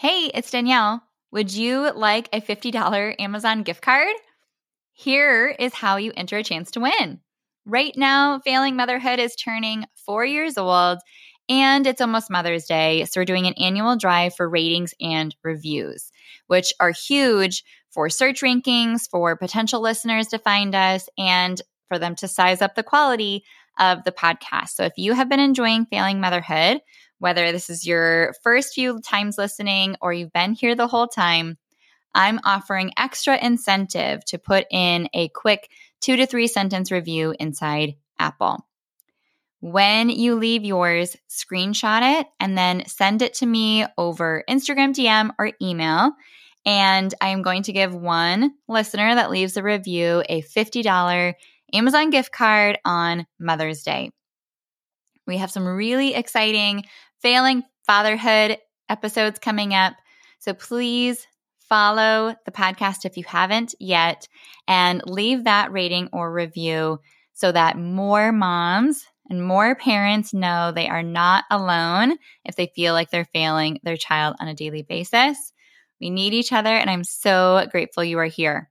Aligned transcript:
Hey, 0.00 0.30
it's 0.32 0.52
Danielle. 0.52 1.02
Would 1.32 1.52
you 1.52 1.90
like 1.92 2.28
a 2.32 2.40
$50 2.40 3.16
Amazon 3.18 3.64
gift 3.64 3.82
card? 3.82 4.14
Here 4.92 5.48
is 5.48 5.74
how 5.74 5.96
you 5.96 6.12
enter 6.16 6.36
a 6.36 6.44
chance 6.44 6.70
to 6.70 6.80
win. 6.80 7.18
Right 7.66 7.92
now, 7.96 8.38
Failing 8.38 8.76
Motherhood 8.76 9.18
is 9.18 9.34
turning 9.34 9.86
four 10.06 10.24
years 10.24 10.56
old 10.56 10.98
and 11.48 11.84
it's 11.84 12.00
almost 12.00 12.30
Mother's 12.30 12.66
Day. 12.66 13.06
So, 13.06 13.20
we're 13.20 13.24
doing 13.24 13.48
an 13.48 13.54
annual 13.54 13.96
drive 13.96 14.36
for 14.36 14.48
ratings 14.48 14.94
and 15.00 15.34
reviews, 15.42 16.12
which 16.46 16.72
are 16.78 16.92
huge 16.92 17.64
for 17.90 18.08
search 18.08 18.40
rankings, 18.40 19.10
for 19.10 19.34
potential 19.34 19.80
listeners 19.80 20.28
to 20.28 20.38
find 20.38 20.76
us, 20.76 21.08
and 21.18 21.60
for 21.88 21.98
them 21.98 22.14
to 22.16 22.28
size 22.28 22.62
up 22.62 22.76
the 22.76 22.84
quality 22.84 23.42
of 23.80 24.04
the 24.04 24.12
podcast. 24.12 24.68
So, 24.74 24.84
if 24.84 24.92
you 24.96 25.14
have 25.14 25.28
been 25.28 25.40
enjoying 25.40 25.86
Failing 25.86 26.20
Motherhood, 26.20 26.82
whether 27.18 27.52
this 27.52 27.70
is 27.70 27.86
your 27.86 28.34
first 28.42 28.74
few 28.74 29.00
times 29.00 29.38
listening 29.38 29.96
or 30.00 30.12
you've 30.12 30.32
been 30.32 30.52
here 30.52 30.74
the 30.74 30.88
whole 30.88 31.08
time, 31.08 31.58
I'm 32.14 32.40
offering 32.44 32.92
extra 32.96 33.36
incentive 33.36 34.24
to 34.26 34.38
put 34.38 34.66
in 34.70 35.08
a 35.14 35.28
quick 35.28 35.70
two 36.00 36.16
to 36.16 36.26
three 36.26 36.46
sentence 36.46 36.90
review 36.90 37.34
inside 37.38 37.94
Apple. 38.18 38.64
When 39.60 40.08
you 40.08 40.36
leave 40.36 40.64
yours, 40.64 41.16
screenshot 41.28 42.20
it 42.20 42.26
and 42.38 42.56
then 42.56 42.86
send 42.86 43.22
it 43.22 43.34
to 43.34 43.46
me 43.46 43.84
over 43.96 44.44
Instagram 44.48 44.94
DM 44.94 45.30
or 45.38 45.52
email. 45.60 46.12
And 46.64 47.12
I 47.20 47.28
am 47.28 47.42
going 47.42 47.64
to 47.64 47.72
give 47.72 47.94
one 47.94 48.52
listener 48.68 49.14
that 49.14 49.30
leaves 49.30 49.56
a 49.56 49.62
review 49.62 50.22
a 50.28 50.42
$50 50.42 51.34
Amazon 51.72 52.10
gift 52.10 52.32
card 52.32 52.78
on 52.84 53.26
Mother's 53.38 53.82
Day. 53.82 54.10
We 55.26 55.38
have 55.38 55.50
some 55.50 55.66
really 55.66 56.14
exciting 56.14 56.84
failing 57.20 57.62
fatherhood 57.86 58.58
episodes 58.88 59.38
coming 59.38 59.74
up. 59.74 59.94
So 60.38 60.54
please 60.54 61.26
follow 61.68 62.34
the 62.44 62.52
podcast 62.52 63.04
if 63.04 63.16
you 63.16 63.24
haven't 63.26 63.74
yet 63.78 64.28
and 64.66 65.02
leave 65.06 65.44
that 65.44 65.72
rating 65.72 66.08
or 66.12 66.32
review 66.32 67.00
so 67.34 67.52
that 67.52 67.78
more 67.78 68.32
moms 68.32 69.04
and 69.30 69.44
more 69.44 69.74
parents 69.74 70.32
know 70.32 70.72
they 70.72 70.88
are 70.88 71.02
not 71.02 71.44
alone 71.50 72.16
if 72.44 72.56
they 72.56 72.72
feel 72.74 72.94
like 72.94 73.10
they're 73.10 73.26
failing 73.26 73.78
their 73.82 73.96
child 73.96 74.36
on 74.40 74.48
a 74.48 74.54
daily 74.54 74.82
basis. 74.82 75.52
We 76.00 76.10
need 76.10 76.32
each 76.32 76.52
other, 76.52 76.70
and 76.70 76.88
I'm 76.88 77.04
so 77.04 77.66
grateful 77.70 78.04
you 78.04 78.18
are 78.18 78.24
here. 78.24 78.70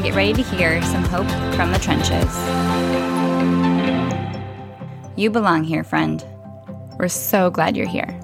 and 0.00 0.06
get 0.06 0.16
ready 0.16 0.32
to 0.32 0.42
hear 0.42 0.80
some 0.80 1.04
hope 1.04 1.28
from 1.54 1.72
the 1.72 1.78
trenches. 1.78 2.34
You 5.14 5.28
belong 5.28 5.62
here, 5.62 5.84
friend. 5.84 6.24
We're 6.98 7.08
so 7.08 7.50
glad 7.50 7.76
you're 7.76 7.86
here. 7.86 8.18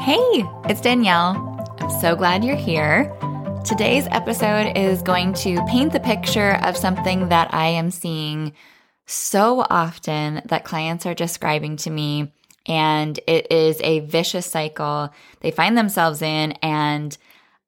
Hey, 0.00 0.44
it's 0.68 0.80
Danielle. 0.80 1.64
I'm 1.78 2.00
so 2.00 2.16
glad 2.16 2.44
you're 2.44 2.56
here. 2.56 3.04
Today's 3.64 4.08
episode 4.10 4.76
is 4.76 5.00
going 5.02 5.34
to 5.34 5.64
paint 5.66 5.92
the 5.92 6.00
picture 6.00 6.58
of 6.64 6.76
something 6.76 7.28
that 7.28 7.54
I 7.54 7.68
am 7.68 7.92
seeing 7.92 8.52
so 9.06 9.64
often 9.70 10.42
that 10.46 10.64
clients 10.64 11.06
are 11.06 11.14
describing 11.14 11.76
to 11.76 11.90
me. 11.90 12.32
And 12.66 13.16
it 13.28 13.52
is 13.52 13.80
a 13.82 14.00
vicious 14.00 14.46
cycle 14.46 15.10
they 15.38 15.52
find 15.52 15.78
themselves 15.78 16.20
in. 16.20 16.52
And 16.62 17.16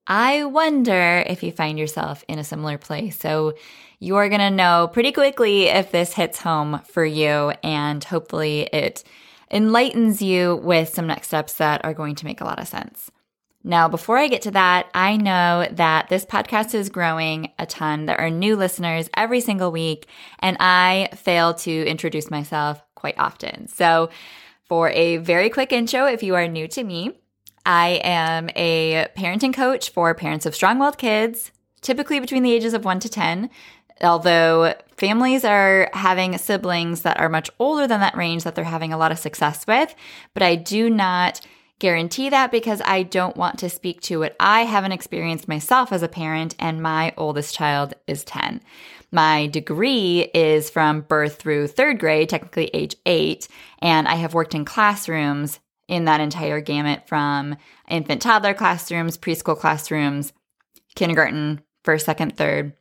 I 0.07 0.45
wonder 0.45 1.25
if 1.27 1.43
you 1.43 1.53
find 1.53 1.79
yourself 1.79 2.25
in 2.29 2.39
a 2.39 2.45
similar 2.45 2.79
place. 2.79 3.19
So 3.19 3.55
you're 3.99 4.29
going 4.29 4.41
to 4.41 4.51
know 4.51 4.89
pretty 4.93 5.13
quickly 5.13 5.65
if 5.65 5.91
this 5.91 6.13
hits 6.15 6.41
home 6.41 6.81
for 6.89 7.05
you. 7.05 7.53
And 7.63 8.03
hopefully 8.05 8.69
it 8.73 9.03
enlightens 9.51 10.23
you 10.23 10.57
with 10.57 10.91
some 10.91 11.07
next 11.07 11.29
steps 11.29 11.55
that 11.55 11.85
are 11.85 11.95
going 11.95 12.15
to 12.17 12.25
make 12.25 12.41
a 12.41 12.45
lot 12.45 12.61
of 12.61 12.69
sense. 12.69 13.11
Now, 13.65 13.89
before 13.89 14.17
I 14.17 14.29
get 14.29 14.43
to 14.43 14.53
that, 14.53 14.89
I 14.95 15.17
know 15.17 15.67
that 15.73 16.09
this 16.09 16.25
podcast 16.25 16.73
is 16.73 16.89
growing 16.89 17.51
a 17.59 17.67
ton. 17.67 18.07
There 18.07 18.21
are 18.21 18.31
new 18.31 18.55
listeners 18.55 19.11
every 19.17 19.41
single 19.41 19.73
week, 19.73 20.07
and 20.39 20.57
I 20.61 21.09
fail 21.17 21.53
to 21.55 21.85
introduce 21.85 22.31
myself 22.31 22.81
quite 22.95 23.19
often. 23.19 23.67
So, 23.67 24.11
for 24.69 24.91
a 24.91 25.17
very 25.17 25.51
quick 25.51 25.73
intro, 25.73 26.07
if 26.07 26.23
you 26.23 26.37
are 26.37 26.47
new 26.47 26.69
to 26.69 26.85
me, 26.85 27.19
I 27.67 28.01
am 28.05 28.49
a 28.55 29.09
parenting 29.17 29.53
coach 29.53 29.91
for 29.91 30.15
parents 30.15 30.47
of 30.47 30.55
strong 30.55 30.79
willed 30.79 30.99
kids, 30.99 31.51
typically 31.81 32.21
between 32.21 32.45
the 32.45 32.53
ages 32.53 32.75
of 32.75 32.85
1 32.85 33.01
to 33.01 33.09
10. 33.09 33.51
Although 34.03 34.75
families 34.97 35.45
are 35.45 35.91
having 35.93 36.39
siblings 36.39 37.03
that 37.03 37.19
are 37.19 37.29
much 37.29 37.51
older 37.59 37.89
than 37.89 38.01
that 38.01 38.17
range 38.17 38.45
that 38.45 38.55
they're 38.55 38.65
having 38.65 38.93
a 38.93 38.99
lot 38.99 39.11
of 39.11 39.19
success 39.19 39.67
with, 39.67 39.95
but 40.33 40.45
I 40.45 40.55
do 40.55 40.89
not 40.89 41.41
guarantee 41.79 42.29
that 42.31 42.53
because 42.53 42.81
I 42.85 43.03
don't 43.03 43.37
want 43.37 43.59
to 43.59 43.69
speak 43.69 44.01
to 44.03 44.21
what 44.21 44.37
I 44.39 44.61
haven't 44.61 44.93
experienced 44.93 45.49
myself 45.49 45.93
as 45.93 46.03
a 46.03 46.09
parent, 46.09 46.55
and 46.59 46.81
my 46.81 47.13
oldest 47.17 47.55
child 47.55 47.95
is 48.07 48.23
10. 48.25 48.63
My 49.11 49.47
degree 49.49 50.31
is 50.35 50.71
from 50.71 51.01
birth 51.01 51.37
through 51.37 51.69
third 51.69 51.99
grade, 51.99 52.29
technically 52.29 52.67
age 52.73 52.97
eight, 53.07 53.49
and 53.81 54.07
I 54.07 54.17
have 54.17 54.35
worked 54.35 54.55
in 54.55 54.65
classrooms 54.65 55.59
in 55.89 56.07
that 56.07 56.21
entire 56.21 56.61
gamut 56.61 57.07
from 57.07 57.57
infant 57.89 58.23
toddler 58.23 58.55
classrooms, 58.55 59.17
preschool 59.17 59.59
classrooms, 59.59 60.33
kindergarten, 60.95 61.63
first, 61.85 62.07
second, 62.07 62.37
third, 62.37 62.73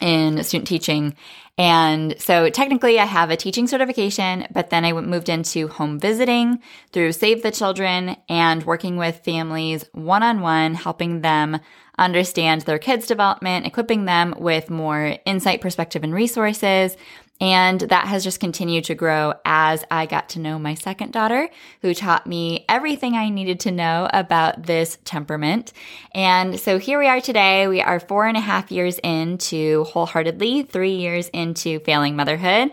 in 0.00 0.42
student 0.42 0.68
teaching. 0.68 1.14
And 1.58 2.16
so 2.18 2.48
technically 2.48 2.98
I 2.98 3.04
have 3.04 3.30
a 3.30 3.36
teaching 3.36 3.66
certification, 3.66 4.46
but 4.52 4.70
then 4.70 4.84
I 4.84 4.92
moved 4.92 5.28
into 5.28 5.68
home 5.68 5.98
visiting 5.98 6.60
through 6.92 7.12
Save 7.12 7.42
the 7.42 7.50
Children 7.50 8.16
and 8.28 8.64
working 8.64 8.96
with 8.96 9.24
families 9.24 9.84
one 9.92 10.22
on 10.22 10.40
one, 10.40 10.74
helping 10.74 11.20
them 11.20 11.60
understand 11.98 12.62
their 12.62 12.78
kids' 12.78 13.06
development, 13.06 13.66
equipping 13.66 14.06
them 14.06 14.34
with 14.38 14.70
more 14.70 15.16
insight, 15.26 15.60
perspective, 15.60 16.02
and 16.02 16.14
resources, 16.14 16.96
and 17.40 17.80
that 17.80 18.06
has 18.06 18.22
just 18.22 18.38
continued 18.38 18.84
to 18.84 18.94
grow 18.94 19.34
as 19.44 19.84
I 19.90 20.06
got 20.06 20.28
to 20.30 20.38
know 20.38 20.58
my 20.58 20.74
second 20.74 21.12
daughter, 21.12 21.48
who 21.80 21.92
taught 21.92 22.26
me 22.26 22.64
everything 22.68 23.14
I 23.14 23.30
needed 23.30 23.60
to 23.60 23.72
know 23.72 24.08
about 24.12 24.64
this 24.64 24.98
temperament. 25.04 25.72
And 26.14 26.60
so 26.60 26.78
here 26.78 26.98
we 26.98 27.08
are 27.08 27.20
today. 27.20 27.66
We 27.66 27.82
are 27.82 27.98
four 27.98 28.26
and 28.26 28.36
a 28.36 28.40
half 28.40 28.70
years 28.70 29.00
into 29.02 29.84
wholeheartedly, 29.84 30.64
three 30.64 30.94
years 30.94 31.28
into 31.30 31.80
failing 31.80 32.14
motherhood. 32.14 32.70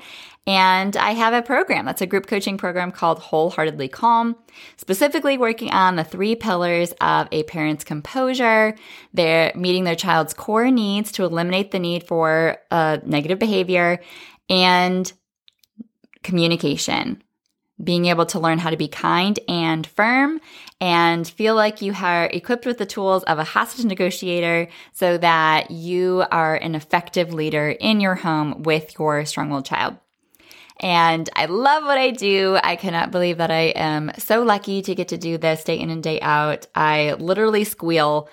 And 0.49 0.97
I 0.97 1.11
have 1.11 1.35
a 1.35 1.43
program 1.43 1.85
that's 1.85 2.01
a 2.01 2.07
group 2.07 2.25
coaching 2.25 2.57
program 2.57 2.91
called 2.91 3.19
Wholeheartedly 3.19 3.89
Calm, 3.89 4.35
specifically 4.77 5.37
working 5.37 5.69
on 5.69 5.95
the 5.95 6.03
three 6.03 6.35
pillars 6.35 6.91
of 7.01 7.27
a 7.31 7.43
parent's 7.43 7.83
composure. 7.83 8.75
They're 9.13 9.51
meeting 9.53 9.83
their 9.83 9.95
child's 9.95 10.33
core 10.33 10.71
needs 10.71 11.11
to 11.13 11.23
eliminate 11.23 11.69
the 11.69 11.77
need 11.77 12.07
for 12.07 12.57
uh, 12.71 12.97
negative 13.05 13.37
behavior 13.37 14.01
and 14.49 15.11
communication. 16.23 17.23
being 17.81 18.07
able 18.07 18.25
to 18.25 18.39
learn 18.39 18.59
how 18.59 18.69
to 18.69 18.75
be 18.75 18.89
kind 18.89 19.39
and 19.47 19.87
firm 19.87 20.41
and 20.81 21.25
feel 21.25 21.55
like 21.55 21.81
you 21.81 21.93
are 21.93 22.25
equipped 22.25 22.65
with 22.65 22.77
the 22.77 22.85
tools 22.85 23.23
of 23.23 23.39
a 23.39 23.43
hostage 23.45 23.85
negotiator 23.85 24.67
so 24.91 25.17
that 25.17 25.71
you 25.71 26.25
are 26.29 26.55
an 26.55 26.75
effective 26.75 27.33
leader 27.33 27.69
in 27.69 28.01
your 28.01 28.15
home 28.15 28.63
with 28.63 28.99
your 28.99 29.23
strong 29.23 29.49
willed 29.49 29.65
child. 29.65 29.95
And 30.81 31.29
I 31.35 31.45
love 31.45 31.83
what 31.83 31.97
I 31.97 32.11
do. 32.11 32.57
I 32.61 32.75
cannot 32.75 33.11
believe 33.11 33.37
that 33.37 33.51
I 33.51 33.71
am 33.75 34.11
so 34.17 34.43
lucky 34.43 34.81
to 34.81 34.95
get 34.95 35.09
to 35.09 35.17
do 35.17 35.37
this 35.37 35.63
day 35.63 35.79
in 35.79 35.89
and 35.89 36.03
day 36.03 36.19
out. 36.21 36.67
I 36.75 37.13
literally 37.13 37.63
squeal 37.63 38.29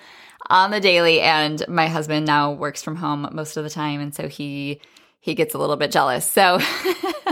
on 0.49 0.71
the 0.71 0.79
daily 0.79 1.21
and 1.21 1.65
my 1.67 1.87
husband 1.87 2.25
now 2.25 2.51
works 2.51 2.83
from 2.83 2.95
home 2.97 3.29
most 3.31 3.57
of 3.57 3.63
the 3.63 3.69
time 3.69 3.99
and 3.99 4.15
so 4.15 4.27
he 4.27 4.79
he 5.27 5.35
gets 5.35 5.53
a 5.53 5.57
little 5.57 5.75
bit 5.75 5.91
jealous. 5.91 6.25
So 6.25 6.57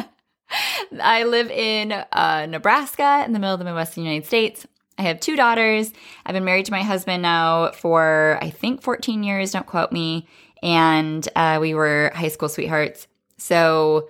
I 1.01 1.23
live 1.23 1.49
in 1.49 1.93
uh, 1.93 2.45
Nebraska 2.45 3.23
in 3.25 3.31
the 3.31 3.39
middle 3.39 3.53
of 3.53 3.59
the 3.59 3.65
Midwestern 3.65 4.03
United 4.03 4.27
States. 4.27 4.67
I 4.97 5.03
have 5.03 5.21
two 5.21 5.37
daughters. 5.37 5.93
I've 6.25 6.33
been 6.33 6.43
married 6.43 6.65
to 6.65 6.73
my 6.73 6.83
husband 6.83 7.21
now 7.21 7.71
for, 7.71 8.37
I 8.41 8.49
think, 8.49 8.81
14 8.81 9.23
years, 9.23 9.51
don't 9.51 9.65
quote 9.65 9.93
me. 9.93 10.27
And 10.61 11.25
uh, 11.37 11.59
we 11.61 11.73
were 11.73 12.11
high 12.13 12.27
school 12.27 12.49
sweethearts. 12.49 13.07
So 13.37 14.09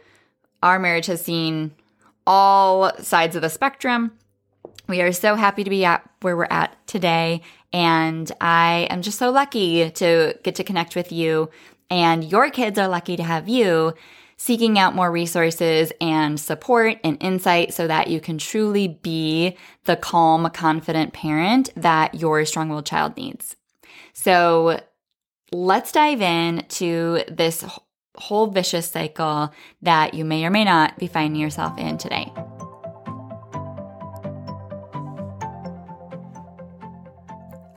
our 0.64 0.80
marriage 0.80 1.06
has 1.06 1.22
seen 1.22 1.76
all 2.26 2.92
sides 2.98 3.36
of 3.36 3.44
the 3.44 3.50
spectrum. 3.50 4.14
We 4.88 5.02
are 5.02 5.12
so 5.12 5.36
happy 5.36 5.64
to 5.64 5.70
be 5.70 5.86
at 5.86 6.08
where 6.22 6.36
we're 6.36 6.48
at 6.50 6.76
today. 6.88 7.42
And 7.72 8.32
I 8.42 8.88
am 8.90 9.04
just 9.04 9.20
so 9.20 9.30
lucky 9.30 9.92
to 9.92 10.40
get 10.42 10.56
to 10.56 10.64
connect 10.64 10.96
with 10.96 11.12
you. 11.12 11.52
And 11.90 12.24
your 12.24 12.50
kids 12.50 12.80
are 12.80 12.88
lucky 12.88 13.16
to 13.18 13.24
have 13.24 13.48
you 13.48 13.94
seeking 14.38 14.78
out 14.78 14.96
more 14.96 15.12
resources 15.12 15.94
and 16.02 16.40
support 16.40 16.98
and 17.04 17.18
insight 17.22 17.74
so 17.74 17.88
that 17.88 18.10
you 18.10 18.20
can 18.20 18.38
truly 18.38 18.88
be 18.88 19.56
the 19.86 19.96
calm, 19.96 20.50
confident 20.50 21.14
parent 21.14 21.70
that 21.76 22.16
your 22.16 22.44
strong 22.46 22.70
willed 22.70 22.86
child 22.86 23.16
needs. 23.16 23.56
So 24.14 24.80
let's 25.52 25.92
dive 25.92 26.22
in 26.22 26.66
to 26.68 27.24
this 27.30 27.64
whole 28.18 28.48
vicious 28.48 28.90
cycle 28.90 29.54
that 29.82 30.14
you 30.14 30.26
may 30.26 30.46
or 30.46 30.50
may 30.50 30.64
not 30.64 30.98
be 30.98 31.08
finding 31.08 31.40
yourself 31.40 31.78
in 31.78 31.98
today. 31.98 32.32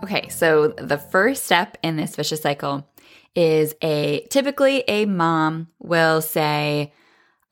Okay, 0.02 0.28
so 0.28 0.68
the 0.68 0.96
first 0.96 1.44
step 1.44 1.76
in 1.82 1.96
this 1.96 2.16
vicious 2.16 2.40
cycle 2.40 2.88
is 3.34 3.74
a 3.82 4.26
typically 4.30 4.84
a 4.88 5.06
mom 5.06 5.68
will 5.78 6.20
say, 6.20 6.92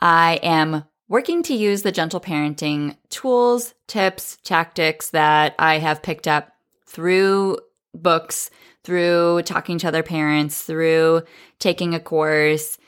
I 0.01 0.41
am 0.43 0.85
working 1.09 1.43
to 1.45 1.55
use 1.55 1.83
the 1.83 1.93
gentle 1.93 2.21
parenting 2.21 2.97
tools, 3.09 3.75
tips, 3.87 4.39
tactics 4.43 5.11
that 5.11 5.55
I 5.59 5.79
have 5.79 6.03
picked 6.03 6.27
up 6.27 6.53
through 6.87 7.59
books, 7.95 8.51
through 8.85 9.43
talking 9.43 9.79
to 9.79 9.89
other 9.89 10.03
parents, 10.03 10.63
through 10.63 11.23
taking 11.59 11.95
a 11.95 12.01
course. 12.01 12.79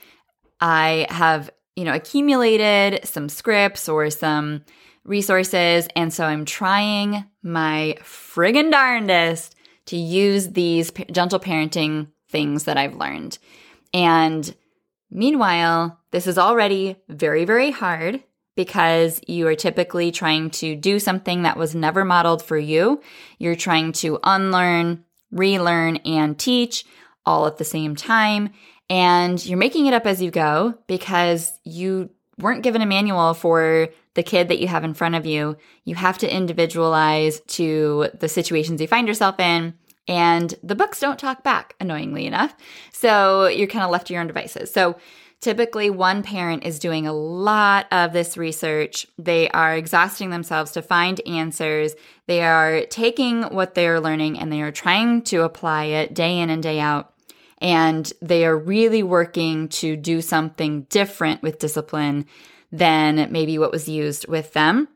I 0.61 1.07
have, 1.09 1.49
you 1.75 1.85
know, 1.85 1.93
accumulated 1.93 3.05
some 3.05 3.29
scripts 3.29 3.87
or 3.87 4.09
some 4.09 4.63
resources. 5.05 5.87
And 5.95 6.13
so 6.13 6.25
I'm 6.25 6.45
trying 6.45 7.25
my 7.41 7.97
friggin' 8.01 8.71
darndest 8.71 9.55
to 9.85 9.97
use 9.97 10.49
these 10.49 10.91
gentle 11.11 11.39
parenting 11.39 12.07
things 12.29 12.65
that 12.65 12.77
I've 12.77 12.95
learned. 12.95 13.37
And 13.93 14.55
meanwhile, 15.09 15.99
this 16.11 16.27
is 16.27 16.37
already 16.37 16.97
very, 17.07 17.45
very 17.45 17.71
hard 17.71 18.23
because 18.55 19.21
you 19.27 19.47
are 19.47 19.55
typically 19.55 20.11
trying 20.11 20.49
to 20.49 20.75
do 20.75 20.99
something 20.99 21.43
that 21.43 21.57
was 21.57 21.75
never 21.75 22.03
modeled 22.03 22.43
for 22.43 22.57
you. 22.57 23.01
You're 23.37 23.55
trying 23.55 23.93
to 23.93 24.19
unlearn, 24.23 25.05
relearn, 25.31 25.97
and 25.97 26.37
teach 26.37 26.85
all 27.25 27.47
at 27.47 27.57
the 27.57 27.63
same 27.63 27.95
time. 27.95 28.49
And 28.89 29.43
you're 29.45 29.57
making 29.57 29.85
it 29.85 29.93
up 29.93 30.05
as 30.05 30.21
you 30.21 30.31
go 30.31 30.73
because 30.87 31.57
you 31.63 32.09
weren't 32.37 32.63
given 32.63 32.81
a 32.81 32.85
manual 32.85 33.33
for 33.33 33.89
the 34.15 34.23
kid 34.23 34.47
that 34.49 34.59
you 34.59 34.67
have 34.67 34.83
in 34.83 34.93
front 34.93 35.15
of 35.15 35.25
you. 35.25 35.55
You 35.85 35.95
have 35.95 36.17
to 36.19 36.33
individualize 36.35 37.39
to 37.41 38.09
the 38.19 38.27
situations 38.27 38.81
you 38.81 38.87
find 38.87 39.07
yourself 39.07 39.39
in 39.39 39.75
and 40.09 40.55
the 40.63 40.73
books 40.73 40.99
don't 40.99 41.19
talk 41.19 41.43
back, 41.43 41.75
annoyingly 41.79 42.25
enough. 42.25 42.55
So 42.91 43.45
you're 43.45 43.67
kind 43.67 43.85
of 43.85 43.91
left 43.91 44.07
to 44.07 44.13
your 44.13 44.21
own 44.21 44.27
devices. 44.27 44.73
So 44.73 44.97
typically, 45.39 45.91
one 45.91 46.23
parent 46.23 46.65
is 46.65 46.79
doing 46.79 47.05
a 47.05 47.13
lot 47.13 47.85
of 47.91 48.11
this 48.11 48.35
research. 48.35 49.05
They 49.19 49.49
are 49.49 49.75
exhausting 49.75 50.31
themselves 50.31 50.71
to 50.71 50.81
find 50.81 51.21
answers. 51.27 51.93
They 52.25 52.41
are 52.41 52.85
taking 52.87 53.43
what 53.43 53.75
they're 53.75 54.01
learning 54.01 54.39
and 54.39 54.51
they 54.51 54.63
are 54.63 54.71
trying 54.71 55.21
to 55.25 55.43
apply 55.43 55.85
it 55.85 56.15
day 56.15 56.39
in 56.39 56.49
and 56.49 56.63
day 56.63 56.79
out. 56.79 57.13
And 57.59 58.11
they 58.19 58.45
are 58.45 58.57
really 58.57 59.03
working 59.03 59.69
to 59.69 59.95
do 59.95 60.21
something 60.21 60.87
different 60.89 61.43
with 61.43 61.59
discipline 61.59 62.25
than 62.71 63.31
maybe 63.31 63.59
what 63.59 63.71
was 63.71 63.87
used 63.87 64.27
with 64.27 64.53
them. 64.53 64.87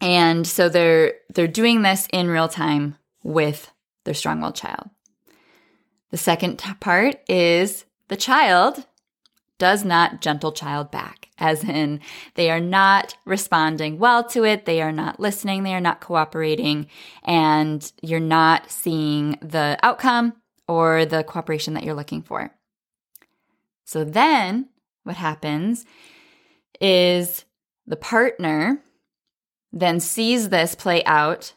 And 0.00 0.44
so 0.44 0.68
they're 0.68 1.14
they're 1.32 1.46
doing 1.46 1.82
this 1.82 2.08
in 2.12 2.28
real 2.28 2.48
time 2.48 2.96
with 3.22 3.70
their 4.04 4.14
strong 4.14 4.40
willed 4.40 4.54
child. 4.54 4.90
The 6.10 6.16
second 6.16 6.62
part 6.80 7.16
is 7.28 7.84
the 8.08 8.16
child 8.16 8.86
does 9.58 9.84
not 9.84 10.20
gentle 10.20 10.52
child 10.52 10.90
back, 10.90 11.28
as 11.38 11.64
in 11.64 12.00
they 12.34 12.50
are 12.50 12.60
not 12.60 13.16
responding 13.24 13.98
well 13.98 14.24
to 14.24 14.44
it, 14.44 14.64
they 14.64 14.82
are 14.82 14.92
not 14.92 15.20
listening, 15.20 15.62
they 15.62 15.74
are 15.74 15.80
not 15.80 16.00
cooperating, 16.00 16.86
and 17.22 17.92
you're 18.02 18.20
not 18.20 18.70
seeing 18.70 19.38
the 19.40 19.78
outcome 19.82 20.34
or 20.66 21.04
the 21.04 21.22
cooperation 21.24 21.74
that 21.74 21.84
you're 21.84 21.94
looking 21.94 22.22
for. 22.22 22.50
So 23.84 24.04
then 24.04 24.68
what 25.04 25.16
happens 25.16 25.84
is 26.80 27.44
the 27.86 27.96
partner 27.96 28.80
then 29.72 30.00
sees 30.00 30.48
this 30.48 30.74
play 30.74 31.04
out 31.04 31.54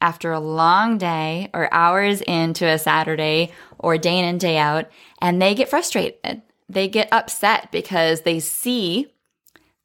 after 0.00 0.32
a 0.32 0.40
long 0.40 0.98
day 0.98 1.50
or 1.54 1.72
hours 1.72 2.20
into 2.22 2.66
a 2.66 2.78
Saturday 2.78 3.52
or 3.78 3.98
day 3.98 4.18
in 4.18 4.24
and 4.24 4.40
day 4.40 4.58
out, 4.58 4.86
and 5.20 5.40
they 5.40 5.54
get 5.54 5.68
frustrated. 5.68 6.42
They 6.68 6.88
get 6.88 7.08
upset 7.12 7.70
because 7.72 8.22
they 8.22 8.40
see 8.40 9.12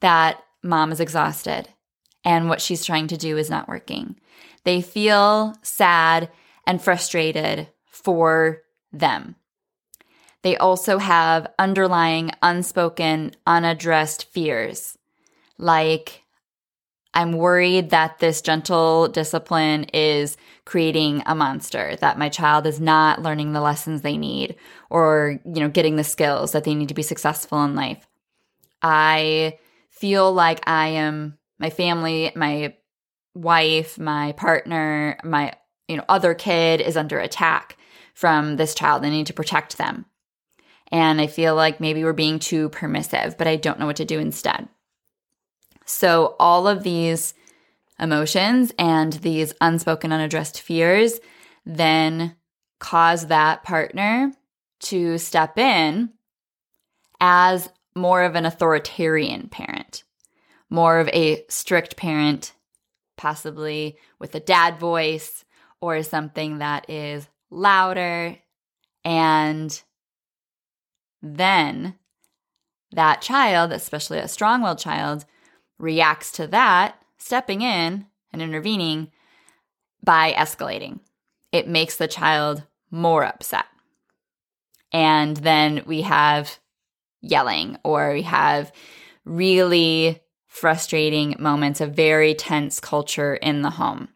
that 0.01 0.44
mom 0.63 0.91
is 0.91 1.00
exhausted 1.00 1.69
and 2.23 2.50
what 2.50 2.61
she's 2.61 2.85
trying 2.85 3.07
to 3.07 3.17
do 3.17 3.38
is 3.38 3.50
not 3.50 3.67
working. 3.67 4.15
They 4.63 4.81
feel 4.81 5.56
sad 5.61 6.29
and 6.65 6.81
frustrated 6.81 7.69
for 7.85 8.62
them. 8.91 9.35
They 10.41 10.55
also 10.57 10.97
have 11.00 11.51
underlying, 11.57 12.31
unspoken, 12.41 13.31
unaddressed 13.45 14.25
fears 14.25 14.98
like 15.57 16.24
I'm 17.19 17.33
worried 17.33 17.89
that 17.89 18.19
this 18.19 18.41
gentle 18.41 19.09
discipline 19.09 19.83
is 19.93 20.38
creating 20.63 21.21
a 21.25 21.35
monster, 21.35 21.97
that 21.97 22.17
my 22.17 22.29
child 22.29 22.65
is 22.65 22.79
not 22.79 23.21
learning 23.21 23.51
the 23.51 23.59
lessons 23.59 24.01
they 24.01 24.15
need 24.15 24.55
or, 24.89 25.38
you 25.43 25.59
know, 25.59 25.67
getting 25.67 25.97
the 25.97 26.05
skills 26.05 26.53
that 26.53 26.63
they 26.63 26.73
need 26.73 26.88
to 26.88 26.93
be 26.93 27.01
successful 27.01 27.61
in 27.65 27.75
life. 27.75 28.07
I 28.81 29.59
feel 29.89 30.31
like 30.31 30.65
I 30.65 30.88
am 30.88 31.38
my 31.59 31.69
family, 31.69 32.31
my 32.38 32.75
wife, 33.35 33.99
my 33.99 34.31
partner, 34.31 35.19
my, 35.25 35.51
you 35.89 35.97
know, 35.97 36.05
other 36.07 36.33
kid 36.33 36.79
is 36.79 36.95
under 36.95 37.19
attack 37.19 37.75
from 38.13 38.55
this 38.55 38.73
child. 38.73 39.03
I 39.03 39.09
need 39.09 39.27
to 39.27 39.33
protect 39.33 39.77
them. 39.77 40.05
And 40.89 41.19
I 41.19 41.27
feel 41.27 41.53
like 41.53 41.81
maybe 41.81 42.01
we're 42.01 42.13
being 42.13 42.39
too 42.39 42.69
permissive, 42.69 43.38
but 43.38 43.45
I 43.45 43.57
don't 43.57 43.77
know 43.77 43.88
what 43.88 43.97
to 43.97 44.05
do 44.05 44.19
instead. 44.19 44.68
So, 45.89 46.36
all 46.39 46.67
of 46.67 46.84
these 46.84 47.34
emotions 48.00 48.72
and 48.77 49.12
these 49.12 49.55
unspoken, 49.60 50.12
unaddressed 50.12 50.62
fears 50.62 51.19
then 51.65 52.36
cause 52.79 53.25
that 53.25 53.63
partner 53.63 54.31
to 54.81 55.17
step 55.17 55.58
in 55.58 56.12
as 57.19 57.69
more 57.96 58.22
of 58.22 58.36
an 58.36 58.46
authoritarian 58.46 59.50
parent, 59.50 60.03
more 60.69 61.00
of 61.00 61.08
a 61.10 61.43
strict 61.50 61.98
parent, 61.98 62.53
possibly 63.17 63.98
with 64.19 64.36
a 64.36 64.39
dad 64.39 64.77
voice 64.77 65.43
or 65.81 66.03
something 66.03 66.60
that 66.60 66.88
is 66.88 67.27
louder. 67.50 68.38
And 69.03 69.81
then 71.24 71.96
that 72.91 73.24
child, 73.24 73.72
especially 73.72 74.19
a 74.19 74.27
strong 74.27 74.62
willed 74.62 74.77
child, 74.77 75.25
reacts 75.79 76.31
to 76.33 76.48
that, 76.48 77.01
stepping 77.17 77.62
in 77.62 78.05
and 78.31 78.41
intervening 78.41 79.12
by 80.03 80.33
escalating. 80.33 81.00
It 81.51 81.67
makes 81.67 81.98
the 81.98 82.07
child 82.07 82.63
more 82.91 83.24
upset. 83.24 83.65
And 84.91 85.38
then 85.38 85.83
we 85.86 86.01
have 86.01 86.59
yelling, 87.21 87.77
or 87.83 88.13
we 88.13 88.24
have 88.24 88.71
really 89.25 90.21
frustrating 90.48 91.36
moments, 91.39 91.81
a 91.81 91.88
very 91.88 92.33
tense 92.33 92.79
culture 92.79 93.36
in 93.36 93.62
the 93.62 93.69
home. 93.71 94.09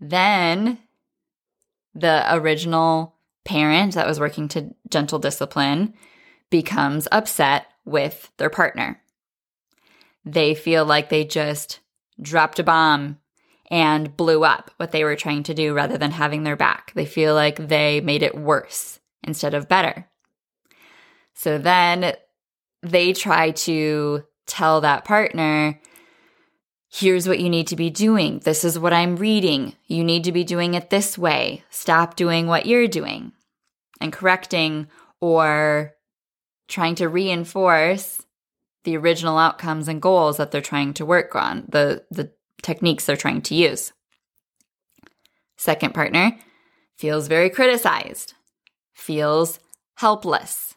Then 0.00 0.78
the 1.94 2.24
original 2.34 3.16
parent 3.44 3.94
that 3.94 4.06
was 4.06 4.20
working 4.20 4.48
to 4.48 4.74
gentle 4.90 5.18
discipline 5.18 5.94
becomes 6.50 7.08
upset 7.12 7.66
with 7.84 8.30
their 8.36 8.50
partner. 8.50 9.00
They 10.24 10.54
feel 10.54 10.84
like 10.84 11.08
they 11.08 11.24
just 11.24 11.80
dropped 12.20 12.58
a 12.58 12.64
bomb 12.64 13.18
and 13.70 14.16
blew 14.16 14.44
up 14.44 14.70
what 14.76 14.92
they 14.92 15.04
were 15.04 15.16
trying 15.16 15.42
to 15.44 15.54
do 15.54 15.74
rather 15.74 15.98
than 15.98 16.10
having 16.10 16.42
their 16.42 16.56
back. 16.56 16.92
They 16.94 17.06
feel 17.06 17.34
like 17.34 17.68
they 17.68 18.00
made 18.00 18.22
it 18.22 18.36
worse 18.36 19.00
instead 19.22 19.54
of 19.54 19.68
better. 19.68 20.06
So 21.34 21.58
then 21.58 22.14
they 22.82 23.12
try 23.12 23.50
to 23.50 24.24
tell 24.46 24.80
that 24.80 25.04
partner, 25.04 25.80
here's 26.90 27.28
what 27.28 27.40
you 27.40 27.50
need 27.50 27.68
to 27.68 27.76
be 27.76 27.90
doing. 27.90 28.40
This 28.40 28.64
is 28.64 28.78
what 28.78 28.92
I'm 28.92 29.16
reading. 29.16 29.74
You 29.86 30.02
need 30.02 30.24
to 30.24 30.32
be 30.32 30.44
doing 30.44 30.74
it 30.74 30.90
this 30.90 31.18
way. 31.18 31.62
Stop 31.70 32.16
doing 32.16 32.46
what 32.46 32.66
you're 32.66 32.88
doing 32.88 33.32
and 34.00 34.12
correcting 34.12 34.88
or 35.20 35.94
trying 36.68 36.94
to 36.96 37.08
reinforce 37.08 38.22
the 38.88 38.96
original 38.96 39.36
outcomes 39.36 39.86
and 39.86 40.00
goals 40.00 40.38
that 40.38 40.50
they're 40.50 40.62
trying 40.62 40.94
to 40.94 41.04
work 41.04 41.34
on, 41.34 41.66
the, 41.68 42.02
the 42.10 42.32
techniques 42.62 43.04
they're 43.04 43.18
trying 43.18 43.42
to 43.42 43.54
use. 43.54 43.92
Second 45.58 45.92
partner 45.92 46.38
feels 46.96 47.28
very 47.28 47.50
criticized, 47.50 48.32
feels 48.94 49.60
helpless, 49.96 50.74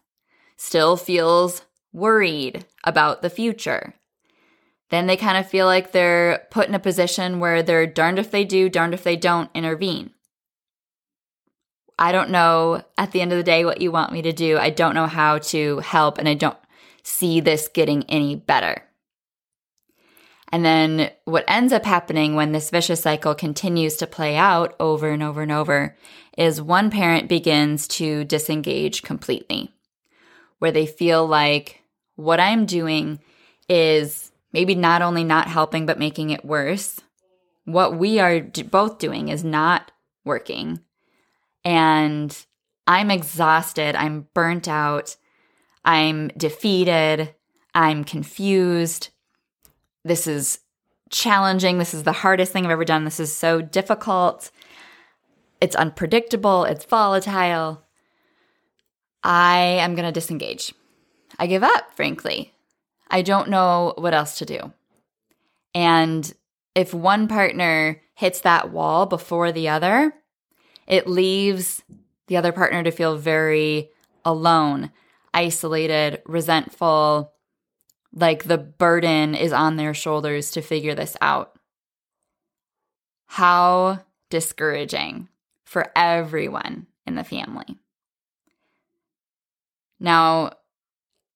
still 0.58 0.98
feels 0.98 1.62
worried 1.94 2.66
about 2.84 3.22
the 3.22 3.30
future. 3.30 3.94
Then 4.90 5.08
they 5.08 5.16
kind 5.16 5.38
of 5.38 5.48
feel 5.48 5.66
like 5.66 5.94
they're 5.94 6.46
put 6.52 6.68
in 6.68 6.76
a 6.76 6.80
position 6.80 7.40
where 7.40 7.64
they're 7.64 7.88
darned 7.88 8.20
if 8.20 8.30
they 8.30 8.44
do, 8.44 8.68
darned 8.68 8.94
if 8.94 9.06
they 9.06 9.16
don't 9.16 9.50
intervene. 9.56 10.10
I 11.98 12.12
don't 12.12 12.30
know 12.30 12.84
at 12.98 13.14
the 13.14 13.22
end 13.22 13.32
of 13.32 13.38
the 13.38 13.44
day 13.44 13.64
what 13.64 13.80
you 13.80 13.90
want 13.90 14.12
me 14.12 14.22
to 14.24 14.34
do. 14.34 14.58
I 14.58 14.70
don't 14.70 14.96
know 14.96 15.08
how 15.08 15.38
to 15.38 15.80
help, 15.80 16.18
and 16.18 16.28
I 16.28 16.34
don't 16.34 16.58
see 17.04 17.40
this 17.40 17.68
getting 17.68 18.04
any 18.10 18.36
better. 18.36 18.84
And 20.52 20.66
then 20.66 21.12
what 21.26 21.46
ends 21.48 21.72
up 21.72 21.86
happening 21.86 22.36
when 22.36 22.52
this 22.52 22.70
vicious 22.70 23.02
cycle 23.02 23.34
continues 23.34 23.96
to 23.98 24.08
play 24.08 24.36
out 24.36 24.76
over 24.80 25.10
and 25.10 25.24
over 25.24 25.42
and 25.42 25.52
over 25.52 25.96
is 26.38 26.62
one 26.62 26.92
parent 26.92 27.30
begins 27.30 27.88
to 27.88 28.26
disengage 28.26 29.02
completely, 29.02 29.74
where 30.60 30.72
they 30.72 30.86
feel 30.86 31.26
like 31.26 31.82
what 32.16 32.40
I'm 32.42 32.66
doing 32.66 33.20
is 33.70 34.32
maybe 34.52 34.76
not 34.76 35.02
only 35.02 35.24
not 35.24 35.48
helping, 35.48 35.86
but 35.86 36.00
making 36.00 36.32
it 36.32 36.44
worse. 36.44 37.00
What 37.64 37.98
we 37.98 38.20
are 38.20 38.42
both 38.42 38.98
doing 38.98 39.30
is 39.30 39.46
not 39.46 39.92
working. 40.26 40.82
And 41.64 42.36
I'm 42.88 43.10
exhausted. 43.12 43.96
I'm 43.96 44.28
burnt 44.34 44.68
out. 44.68 45.16
I'm 45.84 46.30
defeated. 46.30 47.34
I'm 47.74 48.04
confused 48.04 49.10
this 50.04 50.28
is 50.28 50.60
challenging. 51.10 51.78
This 51.78 51.94
is 51.94 52.04
the 52.04 52.12
hardest 52.12 52.52
thing 52.52 52.66
I've 52.66 52.72
ever 52.72 52.86
done. 52.86 53.06
This 53.06 53.20
is 53.20 53.34
so 53.34 53.62
difficult. 53.62 54.52
It's 55.60 55.76
unpredictable. 55.76 56.66
It's 56.66 56.86
volatile. 56.86 57.84
I 59.24 59.58
am 59.58 59.94
going 59.94 60.06
to 60.06 60.12
disengage. 60.12 60.74
I 61.38 61.48
give 61.48 61.64
up, 61.64 61.96
frankly. 61.96 62.54
I 63.10 63.22
don't 63.22 63.50
know 63.50 63.94
what 63.98 64.14
else 64.14 64.38
to 64.40 64.46
do. 64.46 64.74
And 65.76 66.34
if 66.76 66.94
one 66.94 67.28
partner 67.28 68.02
hits 68.16 68.42
that 68.42 68.72
wall 68.72 69.06
before 69.06 69.52
the 69.52 69.70
other, 69.70 70.14
it 70.88 71.08
leaves 71.08 71.84
the 72.28 72.38
other 72.38 72.52
partner 72.52 72.84
to 72.84 72.92
feel 72.92 73.18
very 73.18 73.90
alone, 74.26 74.92
isolated, 75.34 76.22
resentful, 76.26 77.34
like 78.14 78.44
the 78.44 78.58
burden 78.58 79.36
is 79.36 79.54
on 79.54 79.78
their 79.78 79.94
shoulders 79.94 80.52
to 80.52 80.62
figure 80.62 80.96
this 80.96 81.16
out. 81.22 81.54
How 83.28 84.02
discouraging 84.30 85.30
for 85.64 85.92
everyone 85.96 86.88
in 87.06 87.16
the 87.16 87.24
family. 87.24 87.78
Now, 90.00 90.52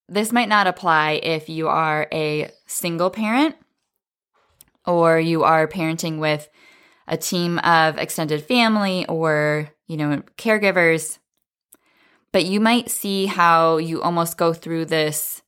this 0.08 0.32
might 0.32 0.50
not 0.50 0.68
apply 0.68 1.14
if 1.24 1.50
you 1.50 1.68
are 1.68 2.08
a 2.12 2.52
single 2.66 3.10
parent 3.10 3.56
or 4.86 5.20
you 5.20 5.44
are 5.44 5.68
parenting 5.68 6.20
with 6.20 6.50
a 7.08 7.18
team 7.18 7.60
of 7.60 7.98
extended 7.98 8.44
family 8.44 9.06
or, 9.08 9.70
you 9.88 9.98
know, 9.98 10.22
caregivers. 10.38 11.20
But 12.36 12.44
you 12.44 12.60
might 12.60 12.92
see 12.92 13.28
how 13.28 13.78
you 13.78 14.02
almost 14.02 14.38
go 14.38 14.52
through 14.52 14.88
this 14.88 15.42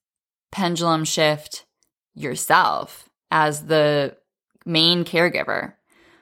pendulum 0.54 1.04
shift 1.04 1.66
yourself 2.16 3.10
as 3.30 3.66
the 3.66 4.16
main 4.66 5.04
caregiver, 5.04 5.74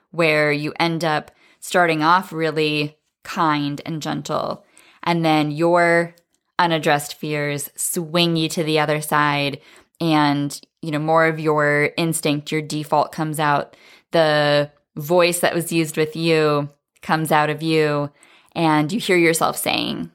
where 0.10 0.51
you 0.51 0.74
end 0.79 1.05
up 1.05 1.29
starting 1.60 2.01
off 2.01 2.34
really 2.34 2.98
kind 3.24 3.79
and 3.86 4.01
gentle, 4.01 4.65
and 5.03 5.24
then 5.24 5.51
your 5.51 6.15
unaddressed 6.57 7.13
fears 7.13 7.69
swing 7.75 8.36
you 8.36 8.50
to 8.50 8.63
the 8.63 8.79
other 8.79 9.01
side 9.01 9.62
and 10.01 10.60
you 10.81 10.89
know 10.89 10.98
more 10.98 11.27
of 11.27 11.39
your 11.39 11.91
instinct 11.95 12.51
your 12.51 12.63
default 12.63 13.12
comes 13.12 13.39
out. 13.39 13.77
The 14.13 14.72
voice 14.95 15.41
that 15.41 15.53
was 15.53 15.72
used 15.72 15.95
with 15.95 16.15
you 16.15 16.72
comes 17.03 17.31
out 17.31 17.51
of 17.51 17.62
you 17.62 18.10
and 18.53 18.91
you 18.91 19.00
hear 19.00 19.17
yourself 19.17 19.57
saying 19.57 20.10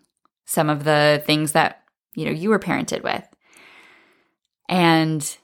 some 0.51 0.69
of 0.69 0.83
the 0.83 1.23
things 1.25 1.53
that 1.53 1.85
you 2.15 2.25
know 2.25 2.33
you 2.33 2.51
were 2.51 2.59
parented 2.59 3.05
with 3.05 3.25
and 4.69 5.39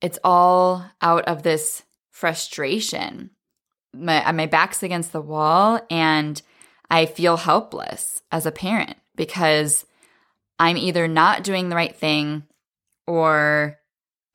it's 0.00 0.18
all 0.22 0.84
out 1.00 1.24
of 1.24 1.42
this 1.42 1.82
frustration. 2.10 3.30
My, 3.94 4.24
uh, 4.24 4.32
my 4.32 4.46
back's 4.46 4.82
against 4.82 5.12
the 5.12 5.20
wall 5.20 5.80
and 5.90 6.40
I 6.90 7.06
feel 7.06 7.38
helpless 7.38 8.22
as 8.30 8.46
a 8.46 8.52
parent 8.52 8.96
because 9.16 9.86
I'm 10.58 10.76
either 10.76 11.08
not 11.08 11.44
doing 11.44 11.68
the 11.68 11.76
right 11.76 11.96
thing 11.96 12.44
or 13.06 13.78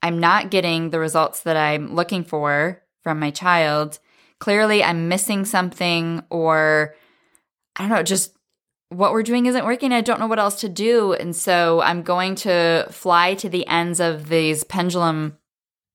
I'm 0.02 0.18
not 0.18 0.50
getting 0.50 0.90
the 0.90 0.98
results 0.98 1.42
that 1.42 1.56
I'm 1.56 1.94
looking 1.94 2.24
for 2.24 2.82
from 3.02 3.18
my 3.18 3.30
child. 3.30 3.98
Clearly, 4.40 4.82
I'm 4.84 5.08
missing 5.08 5.44
something, 5.44 6.22
or 6.28 6.94
I 7.76 7.82
don't 7.82 7.90
know, 7.90 8.02
just 8.02 8.36
what 8.88 9.12
we're 9.12 9.22
doing 9.22 9.46
isn't 9.46 9.64
working. 9.64 9.92
I 9.92 10.00
don't 10.00 10.20
know 10.20 10.26
what 10.26 10.38
else 10.38 10.60
to 10.60 10.68
do. 10.68 11.12
And 11.12 11.34
so 11.34 11.80
I'm 11.80 12.02
going 12.02 12.34
to 12.36 12.86
fly 12.90 13.34
to 13.36 13.48
the 13.48 13.66
ends 13.66 14.00
of 14.00 14.28
these 14.28 14.64
pendulum 14.64 15.38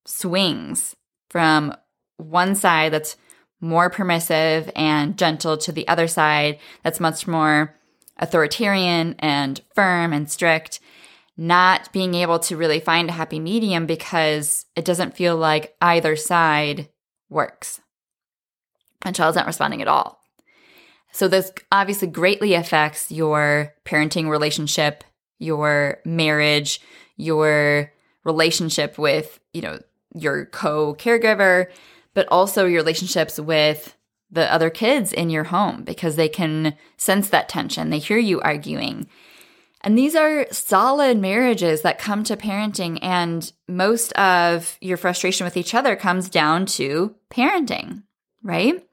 swings 0.06 0.96
from 1.30 1.74
one 2.18 2.56
side 2.56 2.92
that's 2.92 3.16
more 3.62 3.90
permissive 3.90 4.70
and 4.76 5.18
gentle 5.18 5.58
to 5.58 5.72
the 5.72 5.88
other 5.88 6.08
side 6.08 6.60
that's 6.84 7.00
much 7.00 7.28
more 7.28 7.76
authoritarian 8.18 9.16
and 9.20 9.62
firm 9.74 10.14
and 10.14 10.30
strict. 10.30 10.80
Not 11.38 11.92
being 11.94 12.14
able 12.14 12.40
to 12.40 12.58
really 12.58 12.80
find 12.80 13.10
a 13.10 13.14
happy 13.14 13.40
medium 13.40 13.86
because 13.86 14.66
it 14.76 14.86
doesn't 14.86 15.16
feel 15.16 15.38
like 15.38 15.76
either 15.82 16.16
side 16.16 16.90
works. 17.30 17.80
My 19.06 19.12
child's 19.12 19.38
not 19.38 19.48
responding 19.48 19.82
at 19.82 19.88
all. 19.88 20.21
So 21.12 21.27
this 21.27 21.51
obviously 21.72 22.08
greatly 22.08 22.53
affects 22.53 23.12
your 23.12 23.74
parenting 23.86 24.30
relationship, 24.30 25.03
your 25.39 26.00
marriage, 26.06 26.82
your 27.18 27.91
relationship 28.24 28.98
with, 28.98 29.39
you 29.53 29.62
know, 29.62 29.80
your 30.13 30.46
co-caregiver, 30.46 31.68
but 32.13 32.27
also 32.30 32.65
your 32.65 32.82
relationships 32.82 33.39
with 33.39 33.96
the 34.30 34.51
other 34.53 34.70
kids 34.70 35.12
in 35.12 35.30
your 35.30 35.46
home 35.46 35.84
because 35.84 36.15
they 36.15 36.30
can 36.30 36.75
sense 36.98 37.30
that 37.30 37.50
tension. 37.50 37.89
They 37.89 38.00
hear 38.00 38.18
you 38.18 38.39
arguing. 38.41 39.08
And 39.82 39.98
these 39.98 40.15
are 40.15 40.46
solid 40.51 41.18
marriages 41.18 41.82
that 41.82 41.98
come 41.98 42.24
to 42.25 42.38
parenting, 42.38 43.00
and 43.01 43.51
most 43.68 44.13
of 44.13 44.77
your 44.80 44.96
frustration 44.98 45.44
with 45.44 45.58
each 45.58 45.74
other 45.74 45.96
comes 45.96 46.30
down 46.30 46.68
to 46.68 47.15
parenting, 47.32 48.03
right? 48.44 48.86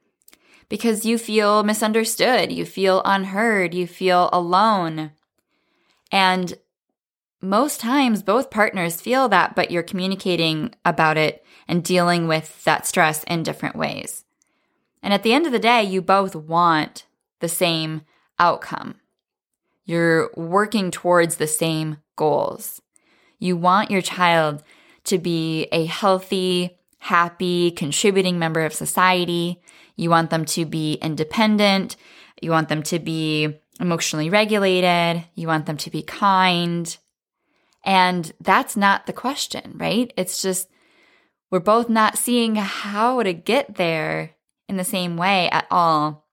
Because 0.68 1.06
you 1.06 1.18
feel 1.18 1.62
misunderstood, 1.62 2.52
you 2.52 2.64
feel 2.64 3.02
unheard, 3.04 3.74
you 3.74 3.86
feel 3.86 4.28
alone. 4.32 5.12
And 6.12 6.58
most 7.40 7.80
times, 7.80 8.22
both 8.22 8.50
partners 8.50 9.00
feel 9.00 9.28
that, 9.28 9.54
but 9.54 9.70
you're 9.70 9.82
communicating 9.82 10.74
about 10.84 11.16
it 11.16 11.44
and 11.66 11.84
dealing 11.84 12.26
with 12.26 12.64
that 12.64 12.86
stress 12.86 13.24
in 13.24 13.42
different 13.42 13.76
ways. 13.76 14.24
And 15.02 15.14
at 15.14 15.22
the 15.22 15.32
end 15.32 15.46
of 15.46 15.52
the 15.52 15.58
day, 15.58 15.82
you 15.82 16.02
both 16.02 16.34
want 16.34 17.06
the 17.40 17.48
same 17.48 18.02
outcome. 18.38 18.96
You're 19.84 20.30
working 20.36 20.90
towards 20.90 21.36
the 21.36 21.46
same 21.46 21.98
goals. 22.16 22.82
You 23.38 23.56
want 23.56 23.90
your 23.90 24.02
child 24.02 24.62
to 25.04 25.18
be 25.18 25.68
a 25.72 25.86
healthy, 25.86 26.78
happy, 26.98 27.70
contributing 27.70 28.38
member 28.38 28.64
of 28.64 28.74
society. 28.74 29.62
You 29.98 30.10
want 30.10 30.30
them 30.30 30.44
to 30.46 30.64
be 30.64 30.94
independent. 30.94 31.96
You 32.40 32.52
want 32.52 32.68
them 32.68 32.82
to 32.84 32.98
be 32.98 33.58
emotionally 33.80 34.30
regulated. 34.30 35.24
You 35.34 35.48
want 35.48 35.66
them 35.66 35.76
to 35.78 35.90
be 35.90 36.02
kind. 36.02 36.96
And 37.84 38.32
that's 38.40 38.76
not 38.76 39.06
the 39.06 39.12
question, 39.12 39.74
right? 39.74 40.12
It's 40.16 40.40
just 40.40 40.68
we're 41.50 41.58
both 41.58 41.88
not 41.88 42.16
seeing 42.16 42.54
how 42.54 43.22
to 43.22 43.32
get 43.32 43.74
there 43.74 44.36
in 44.68 44.76
the 44.76 44.84
same 44.84 45.16
way 45.16 45.50
at 45.50 45.66
all. 45.70 46.28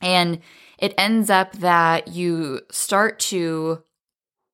And 0.00 0.40
it 0.78 0.94
ends 0.96 1.30
up 1.30 1.52
that 1.54 2.08
you 2.08 2.60
start 2.70 3.18
to 3.18 3.82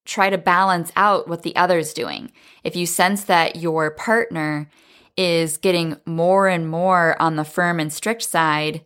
try 0.07 0.31
to 0.31 0.39
balance 0.39 0.93
out 0.97 1.29
what 1.29 1.43
the 1.43 1.57
other's 1.57 1.93
doing. 1.93 2.33
If 2.63 2.75
you 2.75 2.87
sense 2.87 3.25
that 3.25 3.57
your 3.57 3.91
partner 3.91 4.71
is 5.17 5.57
getting 5.57 5.97
more 6.05 6.49
and 6.49 6.69
more 6.69 7.21
on 7.21 7.37
the 7.37 7.45
firm 7.45 7.79
and 7.81 7.93
strict 7.93 8.23
side, 8.23 8.85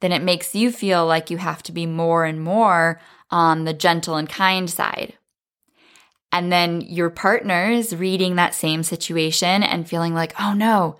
then 0.00 0.12
it 0.12 0.22
makes 0.22 0.54
you 0.54 0.72
feel 0.72 1.06
like 1.06 1.30
you 1.30 1.38
have 1.38 1.62
to 1.62 1.72
be 1.72 1.86
more 1.86 2.24
and 2.24 2.42
more 2.42 3.00
on 3.30 3.64
the 3.64 3.72
gentle 3.72 4.16
and 4.16 4.28
kind 4.28 4.68
side. 4.68 5.14
And 6.32 6.50
then 6.50 6.80
your 6.80 7.10
partner 7.10 7.66
is 7.66 7.94
reading 7.94 8.36
that 8.36 8.54
same 8.54 8.82
situation 8.82 9.62
and 9.62 9.88
feeling 9.88 10.14
like, 10.14 10.34
oh 10.40 10.54
no, 10.54 10.98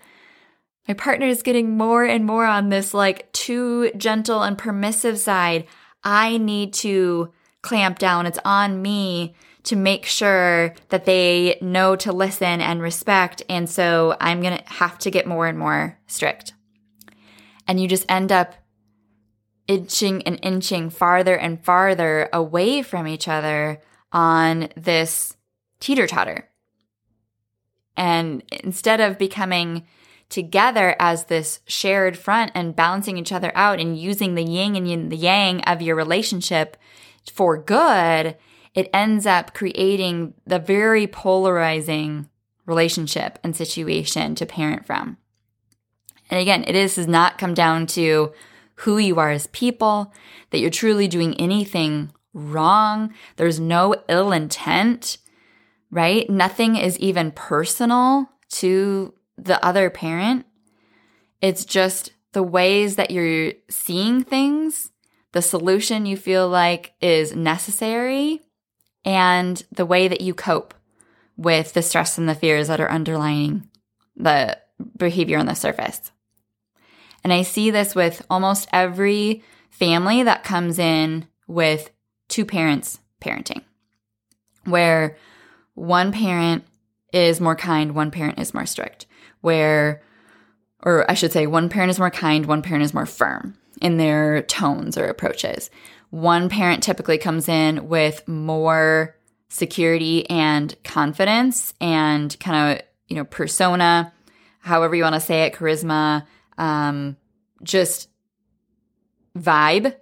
my 0.87 0.95
partner 0.95 1.26
is 1.26 1.42
getting 1.42 1.76
more 1.76 2.04
and 2.04 2.25
more 2.25 2.45
on 2.45 2.69
this 2.69 2.92
like 2.92 3.33
too 3.33 3.90
gentle 3.97 4.42
and 4.42 4.59
permissive 4.59 5.19
side. 5.19 5.66
I 6.04 6.37
need 6.37 6.73
to 6.75 7.33
clamp 7.62 7.99
down. 7.99 8.26
It's 8.26 8.38
on 8.45 8.83
me 8.83 9.35
to 9.64 9.76
make 9.76 10.07
sure 10.07 10.75
that 10.88 11.04
they 11.04 11.59
know 11.61 11.95
to 11.97 12.12
listen 12.12 12.61
and 12.61 12.83
respect. 12.83 13.42
And 13.49 13.69
so 13.69 14.16
I'm 14.21 14.40
going 14.40 14.59
to 14.59 14.64
have 14.73 14.99
to 15.00 15.11
get 15.11 15.26
more 15.26 15.47
and 15.47 15.59
more 15.59 15.99
strict. 16.07 16.54
And 17.69 17.81
you 17.81 17.88
just 17.88 18.07
end 18.09 18.33
up 18.33 18.54
inching 19.69 20.23
and 20.23 20.38
inching 20.42 20.90
farther 20.90 21.37
and 21.37 21.64
farther 21.64 22.28
away 22.33 22.83
from 22.83 23.07
each 23.07 23.28
other 23.28 23.81
on 24.11 24.69
this 24.76 25.37
teeter 25.81 26.07
totter. 26.07 26.49
And 27.97 28.42
instead 28.50 29.00
of 29.00 29.19
becoming 29.19 29.87
together 30.28 30.97
as 30.99 31.26
this 31.26 31.61
shared 31.66 32.16
front 32.16 32.50
and 32.54 32.75
balancing 32.75 33.19
each 33.19 33.33
other 33.33 33.52
out 33.54 33.78
and 33.78 33.99
using 33.99 34.35
the 34.35 34.42
yin 34.42 34.75
and 34.76 35.12
the 35.12 35.16
yang 35.16 35.61
of 35.62 35.83
your 35.83 35.95
relationship 35.95 36.76
for 37.31 37.59
good, 37.59 38.37
it 38.75 38.88
ends 38.93 39.26
up 39.26 39.55
creating 39.55 40.35
the 40.47 40.59
very 40.59 41.07
polarizing 41.07 42.29
relationship 42.67 43.38
and 43.43 43.55
situation 43.55 44.35
to 44.35 44.47
parent 44.47 44.87
from. 44.87 45.19
And 46.31 46.41
again, 46.41 46.64
it 46.67 46.75
is, 46.75 46.95
does 46.95 47.07
not 47.07 47.38
come 47.38 47.55
down 47.55 47.87
to 47.88 48.33
who 48.76 48.99
you 48.99 49.19
are 49.19 49.31
as 49.31 49.47
people, 49.49 50.12
that 50.50 50.59
you're 50.59 50.71
truly 50.71 51.07
doing 51.07 51.35
anything 51.35 52.12
wrong. 52.33 53.12
There's 53.37 53.61
no 53.61 53.95
ill 54.09 54.33
intent, 54.33 55.19
right? 55.91 56.29
Nothing 56.31 56.76
is 56.76 56.99
even 56.99 57.33
personal 57.33 58.31
to 58.52 59.12
the 59.37 59.62
other 59.64 59.91
parent. 59.91 60.47
It's 61.41 61.64
just 61.64 62.12
the 62.33 62.43
ways 62.43 62.97
that 62.97 63.11
you're 63.11 63.52
seeing 63.69 64.25
things, 64.25 64.91
the 65.33 65.43
solution 65.43 66.07
you 66.07 66.17
feel 66.17 66.49
like 66.49 66.95
is 67.00 67.37
necessary, 67.37 68.41
and 69.04 69.62
the 69.73 69.87
way 69.87 70.09
that 70.09 70.21
you 70.21 70.35
cope 70.35 70.75
with 71.37 71.73
the 71.73 71.82
stress 71.82 72.18
and 72.18 72.28
the 72.28 72.35
fears 72.35 72.68
that 72.68 72.80
are 72.80 72.90
underlying 72.90 73.68
the 74.16 74.59
behavior 74.97 75.38
on 75.38 75.47
the 75.47 75.54
surface. 75.54 76.12
And 77.25 77.32
I 77.32 77.42
see 77.42 77.71
this 77.71 77.94
with 77.94 78.25
almost 78.28 78.68
every 78.73 79.42
family 79.71 80.23
that 80.23 80.44
comes 80.44 80.78
in 80.78 81.26
with 81.47 81.90
two 82.28 82.44
parents 82.44 82.99
parenting, 83.21 83.62
where 84.64 85.16
one 85.75 86.12
parent 86.12 86.64
is 87.12 87.40
more 87.40 87.56
kind, 87.56 87.94
one 87.94 88.11
parent 88.11 88.38
is 88.38 88.54
more 88.54 88.67
strict, 88.67 89.06
where, 89.41 90.02
or 90.82 91.08
I 91.10 91.15
should 91.15 91.32
say, 91.32 91.47
one 91.47 91.69
parent 91.69 91.91
is 91.91 91.99
more 91.99 92.10
kind, 92.10 92.47
one 92.47 92.62
parent 92.62 92.84
is 92.84 92.95
more 92.95 93.06
firm 93.06 93.56
in 93.80 93.97
their 93.97 94.43
tones 94.43 94.97
or 94.97 95.06
approaches. 95.06 95.71
One 96.12 96.50
parent 96.50 96.82
typically 96.82 97.16
comes 97.16 97.48
in 97.48 97.88
with 97.88 98.28
more 98.28 99.16
security 99.48 100.28
and 100.28 100.76
confidence 100.84 101.72
and 101.80 102.38
kind 102.38 102.78
of, 102.78 102.86
you 103.08 103.16
know, 103.16 103.25
persona, 103.25 104.12
however 104.60 104.94
you 104.94 105.04
want 105.04 105.14
to 105.14 105.20
say 105.20 105.44
it, 105.44 105.54
charisma, 105.54 106.26
um, 106.58 107.16
just 107.62 108.10
vibe. 109.38 109.96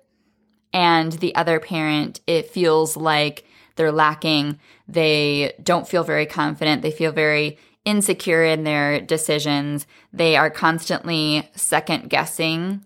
And 0.73 1.13
the 1.13 1.33
other 1.37 1.61
parent, 1.61 2.19
it 2.27 2.51
feels 2.51 2.97
like 2.97 3.45
they're 3.77 3.93
lacking. 3.93 4.59
They 4.89 5.53
don't 5.63 5.87
feel 5.87 6.03
very 6.03 6.27
confident. 6.27 6.83
They 6.83 6.91
feel 6.91 7.13
very 7.13 7.57
insecure 7.85 8.43
in 8.43 8.65
their 8.65 9.01
decisions. 9.01 9.87
They 10.13 10.35
are 10.37 10.51
constantly 10.51 11.49
second 11.55 12.11
guessing 12.11 12.85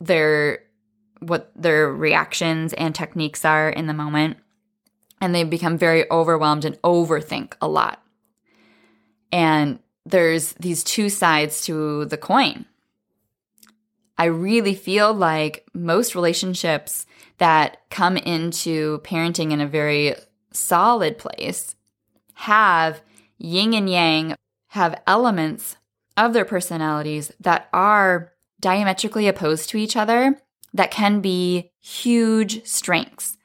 their 0.00 0.64
what 1.20 1.50
their 1.54 1.92
reactions 1.92 2.72
and 2.74 2.94
techniques 2.94 3.44
are 3.44 3.68
in 3.68 3.86
the 3.86 3.94
moment. 3.94 4.36
And 5.20 5.34
they 5.34 5.44
become 5.44 5.76
very 5.76 6.08
overwhelmed 6.10 6.64
and 6.64 6.80
overthink 6.82 7.54
a 7.60 7.68
lot. 7.68 8.02
And 9.32 9.80
there's 10.06 10.52
these 10.54 10.84
two 10.84 11.08
sides 11.08 11.62
to 11.62 12.04
the 12.06 12.16
coin. 12.16 12.66
I 14.16 14.24
really 14.24 14.74
feel 14.74 15.12
like 15.12 15.66
most 15.74 16.14
relationships 16.14 17.06
that 17.38 17.78
come 17.90 18.16
into 18.16 18.98
parenting 19.04 19.52
in 19.52 19.60
a 19.60 19.66
very 19.66 20.14
solid 20.52 21.18
place 21.18 21.76
have 22.34 23.02
yin 23.38 23.74
and 23.74 23.88
yang, 23.88 24.34
have 24.68 25.00
elements 25.06 25.76
of 26.16 26.32
their 26.32 26.44
personalities 26.44 27.32
that 27.40 27.68
are 27.72 28.32
diametrically 28.60 29.28
opposed 29.28 29.68
to 29.70 29.76
each 29.76 29.96
other 29.96 30.40
that 30.74 30.90
can 30.90 31.20
be 31.20 31.72
huge 31.80 32.64
strengths, 32.66 33.36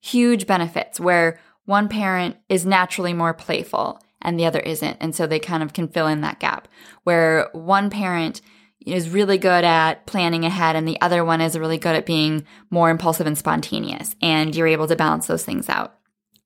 huge 0.00 0.46
benefits 0.46 1.00
where 1.00 1.40
one 1.64 1.88
parent 1.88 2.36
is 2.48 2.64
naturally 2.64 3.12
more 3.12 3.34
playful 3.34 4.00
and 4.22 4.38
the 4.38 4.46
other 4.46 4.60
isn't. 4.60 4.96
And 5.00 5.14
so 5.14 5.26
they 5.26 5.38
kind 5.38 5.62
of 5.62 5.72
can 5.72 5.88
fill 5.88 6.06
in 6.06 6.22
that 6.22 6.40
gap 6.40 6.68
where 7.04 7.48
one 7.52 7.90
parent 7.90 8.40
is 8.86 9.10
really 9.10 9.38
good 9.38 9.64
at 9.64 10.06
planning 10.06 10.44
ahead 10.44 10.76
and 10.76 10.86
the 10.86 11.00
other 11.00 11.24
one 11.24 11.40
is 11.40 11.58
really 11.58 11.78
good 11.78 11.94
at 11.94 12.06
being 12.06 12.44
more 12.70 12.90
impulsive 12.90 13.26
and 13.26 13.36
spontaneous. 13.36 14.16
And 14.22 14.54
you're 14.54 14.66
able 14.66 14.86
to 14.88 14.96
balance 14.96 15.26
those 15.26 15.44
things 15.44 15.68
out 15.68 15.94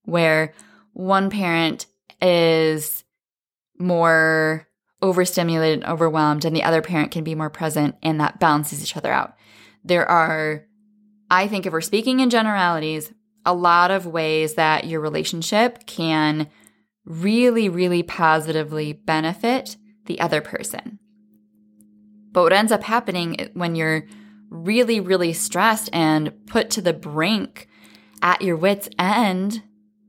where 0.05 0.53
one 0.93 1.31
parent 1.31 1.87
is 2.21 3.05
more 3.79 4.67
overstimulated 5.01 5.83
and 5.83 5.93
overwhelmed 5.93 6.45
and 6.45 6.55
the 6.55 6.63
other 6.63 6.83
parent 6.83 7.11
can 7.11 7.25
be 7.25 7.35
more 7.35 7.51
present 7.51 7.97
and 8.03 8.21
that 8.21 8.39
balances 8.39 8.83
each 8.83 8.97
other 8.97 9.13
out. 9.13 9.37
There 9.85 10.09
are, 10.09 10.67
I 11.31 11.49
think, 11.49 11.67
if 11.67 11.73
we're 11.73 11.81
speaking 11.81 12.21
in 12.21 12.31
generalities, 12.31 13.13
a 13.45 13.55
lot 13.55 13.91
of 13.91 14.07
ways 14.07 14.55
that 14.55 14.87
your 14.87 15.01
relationship 15.01 15.87
can 15.87 16.49
really, 17.05 17.69
really 17.69 18.03
positively 18.03 18.93
benefit 18.93 19.77
the 20.07 20.21
other 20.21 20.41
person. 20.41 20.99
But 22.33 22.43
what 22.43 22.53
ends 22.53 22.73
up 22.73 22.85
happening 22.85 23.51
when 23.55 23.75
you're 23.75 24.07
really, 24.49 25.01
really 25.01 25.33
stressed 25.33 25.91
and 25.93 26.47
put 26.47 26.71
to 26.71 26.83
the 26.83 26.93
brink 26.93 27.69
at 28.23 28.43
your 28.43 28.57
wits' 28.57 28.89
end 28.99 29.63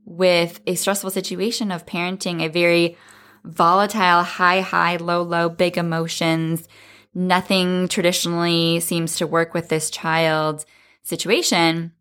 with 0.04 0.60
a 0.66 0.74
stressful 0.74 1.10
situation 1.10 1.70
of 1.70 1.86
parenting 1.86 2.42
a 2.42 2.48
very 2.48 2.96
volatile, 3.44 4.22
high, 4.22 4.60
high, 4.60 4.96
low, 4.96 5.22
low, 5.22 5.48
big 5.48 5.76
emotions. 5.76 6.68
Nothing 7.14 7.88
traditionally 7.88 8.80
seems 8.80 9.16
to 9.16 9.26
work 9.26 9.54
with 9.54 9.68
this 9.68 9.90
child 9.90 10.64
situation 11.02 11.92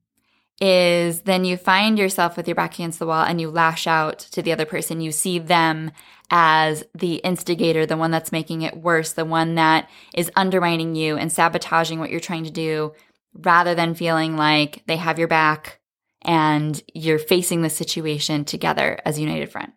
is 0.59 1.21
then 1.21 1.45
you 1.45 1.57
find 1.57 1.99
yourself 1.99 2.37
with 2.37 2.47
your 2.47 2.55
back 2.55 2.75
against 2.75 2.99
the 2.99 3.05
wall 3.05 3.25
and 3.25 3.41
you 3.41 3.49
lash 3.49 3.85
out 3.85 4.19
to 4.19 4.41
the 4.41 4.51
other 4.51 4.65
person. 4.65 5.01
You 5.01 5.11
see 5.11 5.39
them 5.39 5.91
as 6.31 6.83
the 6.95 7.15
instigator, 7.15 7.85
the 7.85 7.97
one 7.97 8.11
that's 8.11 8.31
making 8.31 8.61
it 8.61 8.77
worse, 8.77 9.13
the 9.13 9.25
one 9.25 9.55
that 9.55 9.89
is 10.15 10.31
undermining 10.35 10.95
you 10.95 11.17
and 11.17 11.31
sabotaging 11.31 11.99
what 11.99 12.09
you're 12.09 12.19
trying 12.19 12.45
to 12.45 12.51
do, 12.51 12.93
rather 13.33 13.75
than 13.75 13.93
feeling 13.93 14.37
like 14.37 14.83
they 14.87 14.97
have 14.97 15.19
your 15.19 15.27
back 15.27 15.79
and 16.21 16.81
you're 16.93 17.19
facing 17.19 17.61
the 17.61 17.69
situation 17.69 18.45
together 18.45 18.99
as 19.05 19.17
a 19.17 19.21
united 19.21 19.51
front. 19.51 19.73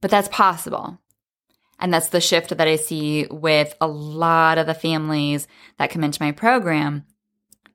But 0.00 0.10
that's 0.10 0.28
possible. 0.28 1.00
And 1.78 1.94
that's 1.94 2.08
the 2.08 2.20
shift 2.20 2.50
that 2.50 2.66
I 2.66 2.76
see 2.76 3.26
with 3.30 3.74
a 3.80 3.86
lot 3.86 4.58
of 4.58 4.66
the 4.66 4.74
families 4.74 5.46
that 5.78 5.90
come 5.90 6.02
into 6.02 6.22
my 6.22 6.32
program 6.32 7.04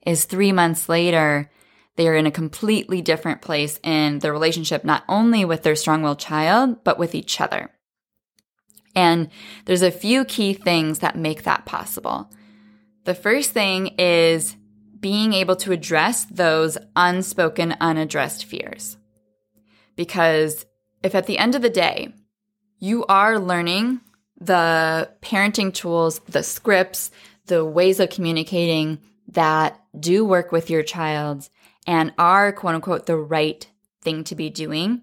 is 0.06 0.26
3 0.26 0.52
months 0.52 0.90
later 0.90 1.50
they 1.96 2.08
are 2.08 2.16
in 2.16 2.26
a 2.26 2.32
completely 2.32 3.02
different 3.02 3.42
place 3.42 3.80
in 3.84 4.20
their 4.20 4.32
relationship, 4.32 4.84
not 4.84 5.04
only 5.08 5.46
with 5.46 5.62
their 5.64 5.76
strong 5.76 6.02
willed 6.02 6.20
child, 6.20 6.84
but 6.84 6.98
with 6.98 7.14
each 7.14 7.40
other. 7.40 7.70
And 8.96 9.30
there's 9.66 9.84
a 9.84 9.92
few 9.92 10.26
key 10.26 10.54
things 10.54 11.00
that 11.00 11.16
make 11.16 11.44
that 11.44 11.66
possible. 11.66 12.32
The 13.06 13.14
first 13.14 13.52
thing 13.52 13.88
is 14.00 14.56
being 15.00 15.34
able 15.34 15.56
to 15.58 15.72
address 15.72 16.26
those 16.26 16.78
unspoken, 16.96 17.76
unaddressed 17.80 18.46
fears. 18.46 18.98
Because 19.96 20.66
if 21.04 21.14
at 21.14 21.28
the 21.28 21.38
end 21.38 21.56
of 21.56 21.62
the 21.62 21.70
day, 21.70 22.14
you 22.84 23.06
are 23.06 23.40
learning 23.40 24.02
the 24.42 25.10
parenting 25.22 25.74
tools, 25.74 26.20
the 26.28 26.44
scripts, 26.44 27.12
the 27.46 27.64
ways 27.64 28.02
of 28.02 28.10
communicating 28.10 29.00
that 29.30 29.80
do 29.98 30.26
work 30.26 30.52
with 30.52 30.70
your 30.70 30.84
child 30.84 31.48
and 31.88 32.14
are 32.18 32.52
quote 32.52 32.76
unquote 32.76 33.06
the 33.06 33.16
right 33.16 33.66
thing 34.02 34.26
to 34.26 34.36
be 34.36 34.50
doing. 34.50 35.02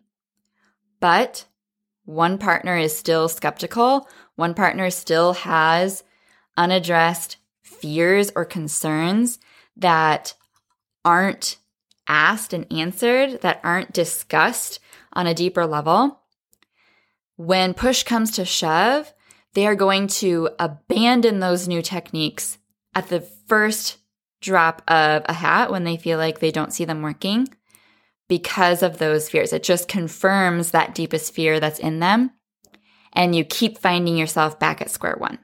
But 1.01 1.47
one 2.05 2.37
partner 2.37 2.77
is 2.77 2.95
still 2.95 3.31
skeptical, 3.31 4.07
one 4.35 4.53
partner 4.53 4.91
still 4.91 5.33
has 5.33 6.05
unaddressed 6.59 7.39
fears 7.63 8.31
or 8.37 8.45
concerns 8.45 9.39
that 9.79 10.35
aren't 11.03 11.57
asked 12.07 12.53
and 12.53 12.71
answered, 12.71 13.41
that 13.41 13.59
aren't 13.65 13.95
discussed 13.95 14.81
on 15.15 15.27
a 15.27 15.33
deeper 15.33 15.65
level. 15.65 16.20
When 17.41 17.73
push 17.73 18.03
comes 18.03 18.33
to 18.33 18.45
shove, 18.45 19.15
they 19.55 19.67
are 19.67 19.75
going 19.75 20.09
to 20.09 20.51
abandon 20.59 21.41
those 21.41 21.69
new 21.69 21.81
techniques 21.81 22.59
at 22.95 23.09
the 23.09 23.23
first 23.23 23.97
drop 24.43 24.83
of 24.87 25.23
a 25.25 25.33
hat 25.33 25.71
when 25.71 25.85
they 25.85 25.97
feel 25.97 26.19
like 26.19 26.41
they 26.41 26.51
don't 26.51 26.75
see 26.75 26.85
them 26.85 27.01
working 27.01 27.49
because 28.29 28.83
of 28.83 28.99
those 28.99 29.31
fears. 29.31 29.55
It 29.55 29.63
just 29.63 29.89
confirms 29.89 30.73
that 30.73 30.95
deepest 30.95 31.33
fear 31.33 31.59
that's 31.61 31.79
in 31.79 31.99
them. 31.99 32.33
And 33.15 33.35
you 33.35 33.43
keep 33.43 33.79
finding 33.79 34.19
yourself 34.19 34.59
back 34.59 34.83
at 34.83 34.91
square 34.91 35.17
one. 35.17 35.39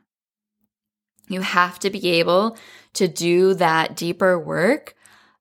You 1.30 1.40
have 1.40 1.78
to 1.78 1.88
be 1.88 2.10
able 2.10 2.58
to 2.92 3.08
do 3.08 3.54
that 3.54 3.96
deeper 3.96 4.38
work 4.38 4.94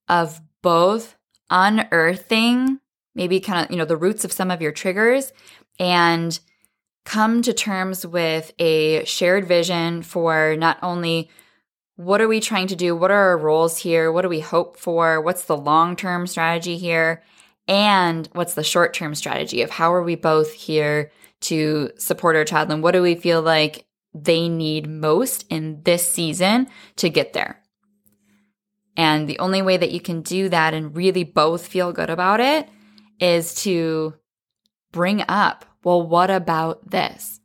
of 0.07 0.39
both 0.61 1.17
unearthing 1.49 2.79
maybe 3.15 3.39
kind 3.39 3.65
of, 3.65 3.71
you 3.71 3.77
know, 3.77 3.85
the 3.85 3.97
roots 3.97 4.25
of 4.25 4.31
some 4.31 4.51
of 4.51 4.61
your 4.61 4.73
triggers 4.73 5.31
and 5.79 6.39
come 7.05 7.41
to 7.43 7.53
terms 7.53 8.05
with 8.05 8.51
a 8.59 9.05
shared 9.05 9.47
vision 9.47 10.01
for 10.01 10.55
not 10.57 10.77
only 10.81 11.29
what 11.97 12.19
are 12.19 12.27
we 12.27 12.41
trying 12.41 12.67
to 12.67 12.75
do? 12.75 12.95
What 12.95 13.11
are 13.11 13.29
our 13.29 13.37
roles 13.37 13.77
here? 13.77 14.11
What 14.11 14.23
do 14.23 14.29
we 14.29 14.41
hope 14.41 14.77
for? 14.77 15.21
What's 15.21 15.45
the 15.45 15.55
long 15.55 15.95
term 15.95 16.27
strategy 16.27 16.77
here? 16.77 17.23
And 17.67 18.27
what's 18.33 18.53
the 18.53 18.63
short 18.63 18.93
term 18.93 19.15
strategy 19.15 19.61
of 19.61 19.69
how 19.69 19.93
are 19.93 20.03
we 20.03 20.15
both 20.15 20.51
here 20.51 21.11
to 21.41 21.91
support 21.97 22.35
our 22.35 22.43
child? 22.43 22.71
And 22.71 22.83
what 22.83 22.91
do 22.91 23.01
we 23.01 23.15
feel 23.15 23.41
like 23.41 23.85
they 24.13 24.49
need 24.49 24.89
most 24.89 25.45
in 25.49 25.81
this 25.83 26.07
season 26.09 26.67
to 26.97 27.09
get 27.09 27.33
there? 27.33 27.61
And 28.97 29.27
the 29.27 29.39
only 29.39 29.61
way 29.61 29.77
that 29.77 29.91
you 29.91 29.99
can 29.99 30.21
do 30.21 30.49
that 30.49 30.73
and 30.73 30.95
really 30.95 31.23
both 31.23 31.67
feel 31.67 31.91
good 31.91 32.09
about 32.09 32.39
it 32.39 32.69
is 33.19 33.55
to 33.63 34.15
bring 34.95 35.25
up, 35.27 35.65
well, 35.83 36.01
what 36.01 36.31
about 36.31 36.89
this? 36.89 37.41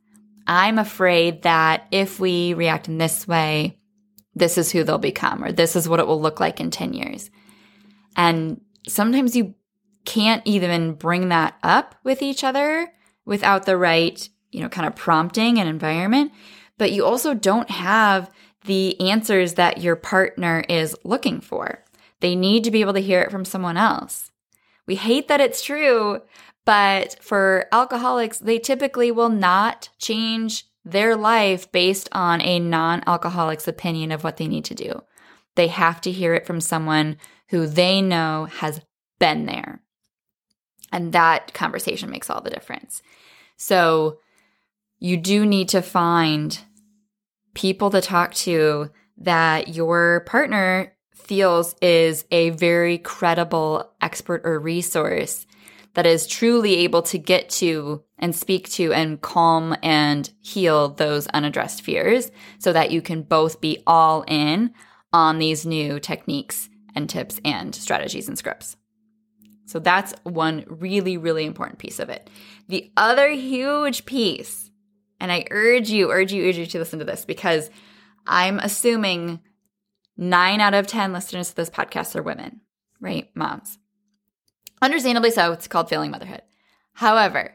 I'm 0.47 0.79
afraid 0.79 1.41
that 1.41 1.85
if 1.91 2.17
we 2.17 2.53
react 2.53 2.87
in 2.87 2.97
this 2.97 3.27
way, 3.27 3.77
this 4.33 4.57
is 4.57 4.71
who 4.71 4.85
they'll 4.85 4.97
become, 4.97 5.43
or 5.43 5.51
this 5.51 5.75
is 5.75 5.87
what 5.87 5.99
it 5.99 6.07
will 6.07 6.21
look 6.21 6.39
like 6.39 6.61
in 6.61 6.71
10 6.71 6.93
years. 6.93 7.29
And 8.15 8.61
sometimes 8.87 9.35
you 9.35 9.53
can't 10.05 10.41
even 10.45 10.93
bring 10.93 11.27
that 11.27 11.55
up 11.61 11.95
with 12.05 12.21
each 12.21 12.45
other 12.45 12.87
without 13.25 13.65
the 13.65 13.75
right, 13.75 14.29
you 14.51 14.61
know, 14.61 14.69
kind 14.69 14.87
of 14.87 14.95
prompting 14.95 15.59
and 15.59 15.67
environment. 15.67 16.31
But 16.77 16.93
you 16.93 17.05
also 17.05 17.33
don't 17.33 17.69
have 17.69 18.31
the 18.63 18.97
answers 19.01 19.55
that 19.55 19.81
your 19.81 19.97
partner 19.97 20.63
is 20.69 20.95
looking 21.03 21.41
for. 21.41 21.83
They 22.21 22.33
need 22.33 22.63
to 22.63 22.71
be 22.71 22.79
able 22.79 22.93
to 22.93 23.01
hear 23.01 23.21
it 23.21 23.29
from 23.29 23.43
someone 23.43 23.75
else. 23.75 24.31
We 24.87 24.95
hate 24.95 25.27
that 25.27 25.41
it's 25.41 25.61
true, 25.61 26.21
but 26.71 27.17
for 27.21 27.67
alcoholics, 27.73 28.37
they 28.37 28.57
typically 28.57 29.11
will 29.11 29.27
not 29.27 29.89
change 29.97 30.63
their 30.85 31.17
life 31.17 31.69
based 31.73 32.07
on 32.13 32.39
a 32.39 32.59
non 32.59 33.03
alcoholic's 33.05 33.67
opinion 33.67 34.09
of 34.13 34.23
what 34.23 34.37
they 34.37 34.47
need 34.47 34.63
to 34.63 34.73
do. 34.73 35.03
They 35.55 35.67
have 35.67 35.99
to 35.99 36.11
hear 36.11 36.33
it 36.33 36.47
from 36.47 36.61
someone 36.61 37.17
who 37.49 37.67
they 37.67 38.01
know 38.01 38.45
has 38.45 38.79
been 39.19 39.47
there. 39.47 39.81
And 40.93 41.11
that 41.11 41.53
conversation 41.53 42.09
makes 42.09 42.29
all 42.29 42.39
the 42.39 42.49
difference. 42.49 43.01
So 43.57 44.19
you 44.97 45.17
do 45.17 45.45
need 45.45 45.67
to 45.69 45.81
find 45.81 46.57
people 47.53 47.89
to 47.89 47.99
talk 47.99 48.33
to 48.35 48.91
that 49.17 49.75
your 49.75 50.21
partner 50.21 50.95
feels 51.13 51.75
is 51.81 52.23
a 52.31 52.51
very 52.51 52.97
credible 52.97 53.91
expert 53.99 54.43
or 54.45 54.57
resource 54.57 55.45
that 55.93 56.05
is 56.05 56.27
truly 56.27 56.77
able 56.77 57.01
to 57.03 57.17
get 57.17 57.49
to 57.49 58.03
and 58.17 58.35
speak 58.35 58.69
to 58.69 58.93
and 58.93 59.21
calm 59.21 59.75
and 59.83 60.31
heal 60.39 60.89
those 60.89 61.27
unaddressed 61.27 61.81
fears 61.81 62.31
so 62.59 62.71
that 62.71 62.91
you 62.91 63.01
can 63.01 63.23
both 63.23 63.59
be 63.59 63.83
all 63.85 64.23
in 64.27 64.73
on 65.11 65.39
these 65.39 65.65
new 65.65 65.99
techniques 65.99 66.69
and 66.95 67.09
tips 67.09 67.39
and 67.43 67.75
strategies 67.75 68.27
and 68.27 68.37
scripts. 68.37 68.77
So 69.65 69.79
that's 69.79 70.13
one 70.23 70.65
really, 70.67 71.17
really 71.17 71.45
important 71.45 71.79
piece 71.79 71.99
of 71.99 72.09
it. 72.09 72.29
The 72.67 72.91
other 72.97 73.29
huge 73.29 74.05
piece, 74.05 74.69
and 75.19 75.31
I 75.31 75.45
urge 75.49 75.89
you, 75.89 76.11
urge 76.11 76.33
you, 76.33 76.47
urge 76.47 76.57
you 76.57 76.65
to 76.65 76.79
listen 76.79 76.99
to 76.99 77.05
this 77.05 77.25
because 77.25 77.69
I'm 78.27 78.59
assuming 78.59 79.39
nine 80.17 80.59
out 80.61 80.73
of 80.73 80.87
10 80.87 81.13
listeners 81.13 81.49
to 81.49 81.55
this 81.55 81.69
podcast 81.69 82.15
are 82.15 82.21
women, 82.21 82.61
right? 82.99 83.29
Moms. 83.33 83.77
Understandably 84.81 85.31
so, 85.31 85.51
it's 85.51 85.67
called 85.67 85.89
failing 85.89 86.11
motherhood. 86.11 86.41
However, 86.93 87.53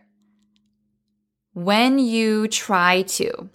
when 1.52 1.98
you 1.98 2.48
try 2.48 3.02
to 3.02 3.48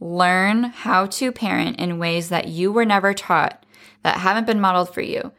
learn 0.00 0.64
how 0.64 1.06
to 1.06 1.32
parent 1.32 1.78
in 1.78 1.98
ways 1.98 2.28
that 2.28 2.48
you 2.48 2.70
were 2.70 2.84
never 2.84 3.14
taught, 3.14 3.64
that 4.02 4.18
haven't 4.18 4.46
been 4.46 4.60
modeled 4.60 4.92
for 4.92 5.00
you, 5.00 5.32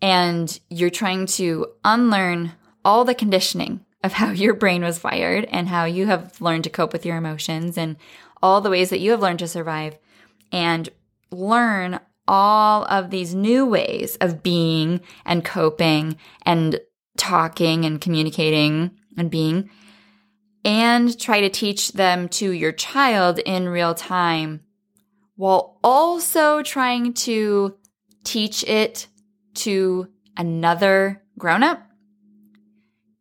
and 0.00 0.58
you're 0.70 0.90
trying 0.90 1.26
to 1.26 1.66
unlearn 1.84 2.52
all 2.84 3.04
the 3.04 3.14
conditioning 3.14 3.84
of 4.02 4.14
how 4.14 4.30
your 4.32 4.54
brain 4.54 4.82
was 4.82 5.02
wired 5.02 5.44
and 5.46 5.68
how 5.68 5.84
you 5.84 6.06
have 6.06 6.40
learned 6.40 6.64
to 6.64 6.70
cope 6.70 6.92
with 6.92 7.06
your 7.06 7.16
emotions 7.16 7.76
and 7.76 7.96
all 8.42 8.60
the 8.60 8.70
ways 8.70 8.90
that 8.90 9.00
you 9.00 9.10
have 9.10 9.22
learned 9.22 9.38
to 9.38 9.48
survive, 9.48 9.98
and 10.52 10.88
learn 11.30 11.98
all 12.28 12.84
of 12.84 13.10
these 13.10 13.34
new 13.34 13.66
ways 13.66 14.16
of 14.20 14.42
being 14.42 15.00
and 15.24 15.44
coping 15.44 16.16
and 16.42 16.80
talking 17.16 17.84
and 17.84 18.00
communicating 18.00 18.92
and 19.16 19.30
being, 19.30 19.70
and 20.64 21.18
try 21.18 21.40
to 21.40 21.50
teach 21.50 21.92
them 21.92 22.28
to 22.28 22.50
your 22.50 22.72
child 22.72 23.38
in 23.40 23.68
real 23.68 23.94
time 23.94 24.60
while 25.36 25.78
also 25.82 26.62
trying 26.62 27.12
to 27.12 27.76
teach 28.22 28.62
it 28.64 29.08
to 29.54 30.08
another 30.36 31.22
grown 31.38 31.62
up, 31.62 31.82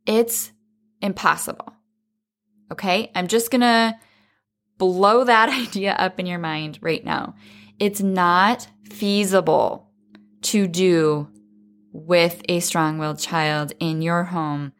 it's 0.05 0.51
impossible. 1.01 1.73
Okay. 2.71 3.11
I'm 3.15 3.27
just 3.27 3.51
to 3.61 3.95
blow 4.77 5.23
that 5.23 5.49
idea 5.67 5.93
up 5.93 6.19
in 6.19 6.25
your 6.25 6.39
mind 6.39 6.79
right 6.81 7.03
now. 7.03 7.35
It's 7.79 8.01
not 8.01 8.67
feasible 8.91 9.89
to 10.43 10.67
do 10.67 11.29
with 11.93 12.41
a 12.49 12.59
strong 12.59 12.97
willed 12.97 13.19
child 13.19 13.71
in 13.79 14.01
your 14.01 14.25
home 14.25 14.73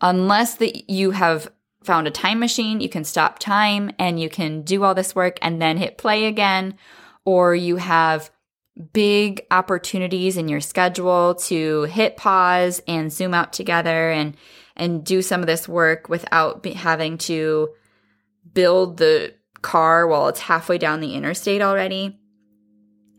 unless 0.00 0.56
that 0.56 0.90
you 0.90 1.12
have 1.12 1.50
found 1.82 2.06
a 2.06 2.10
time 2.10 2.38
machine, 2.38 2.80
you 2.80 2.88
can 2.88 3.04
stop 3.04 3.38
time 3.38 3.90
and 3.98 4.20
you 4.20 4.28
can 4.28 4.62
do 4.62 4.82
all 4.82 4.94
this 4.94 5.14
work 5.14 5.38
and 5.40 5.62
then 5.62 5.76
hit 5.76 5.98
play 5.98 6.26
again, 6.26 6.74
or 7.24 7.54
you 7.54 7.76
have 7.76 8.30
big 8.92 9.46
opportunities 9.50 10.36
in 10.36 10.48
your 10.48 10.60
schedule 10.60 11.34
to 11.34 11.84
hit 11.84 12.16
pause 12.16 12.82
and 12.86 13.12
zoom 13.12 13.32
out 13.32 13.52
together 13.52 14.10
and 14.10 14.36
and 14.78 15.04
do 15.04 15.22
some 15.22 15.40
of 15.40 15.46
this 15.46 15.66
work 15.66 16.10
without 16.10 16.62
be, 16.62 16.74
having 16.74 17.16
to 17.16 17.70
build 18.52 18.98
the 18.98 19.32
car 19.62 20.06
while 20.06 20.28
it's 20.28 20.40
halfway 20.40 20.76
down 20.76 21.00
the 21.00 21.14
interstate 21.14 21.62
already. 21.62 22.18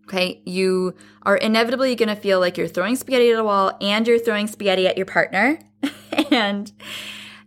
Okay, 0.07 0.41
you 0.45 0.95
are 1.23 1.35
inevitably 1.35 1.93
going 1.95 2.07
to 2.07 2.15
feel 2.15 2.39
like 2.39 2.57
you're 2.57 2.69
throwing 2.69 2.95
spaghetti 2.95 3.29
at 3.31 3.39
a 3.39 3.43
wall 3.43 3.77
and 3.81 4.07
you're 4.07 4.19
throwing 4.19 4.47
spaghetti 4.47 4.87
at 4.87 4.95
your 4.95 5.05
partner. 5.05 5.59
and 6.31 6.71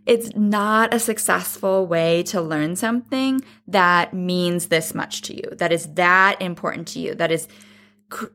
it's 0.05 0.35
not 0.35 0.93
a 0.93 0.99
successful 0.99 1.87
way 1.87 2.21
to 2.23 2.39
learn 2.39 2.75
something 2.75 3.41
that 3.67 4.13
means 4.13 4.67
this 4.67 4.93
much 4.93 5.23
to 5.23 5.35
you, 5.35 5.55
that 5.57 5.71
is 5.71 5.93
that 5.95 6.39
important 6.39 6.87
to 6.89 6.99
you, 6.99 7.15
that 7.15 7.31
is 7.31 7.47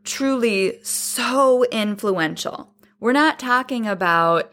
truly 0.05 0.79
so 0.83 1.65
influential 1.65 2.73
We're 2.99 3.13
not 3.13 3.39
talking 3.39 3.87
about 3.87 4.53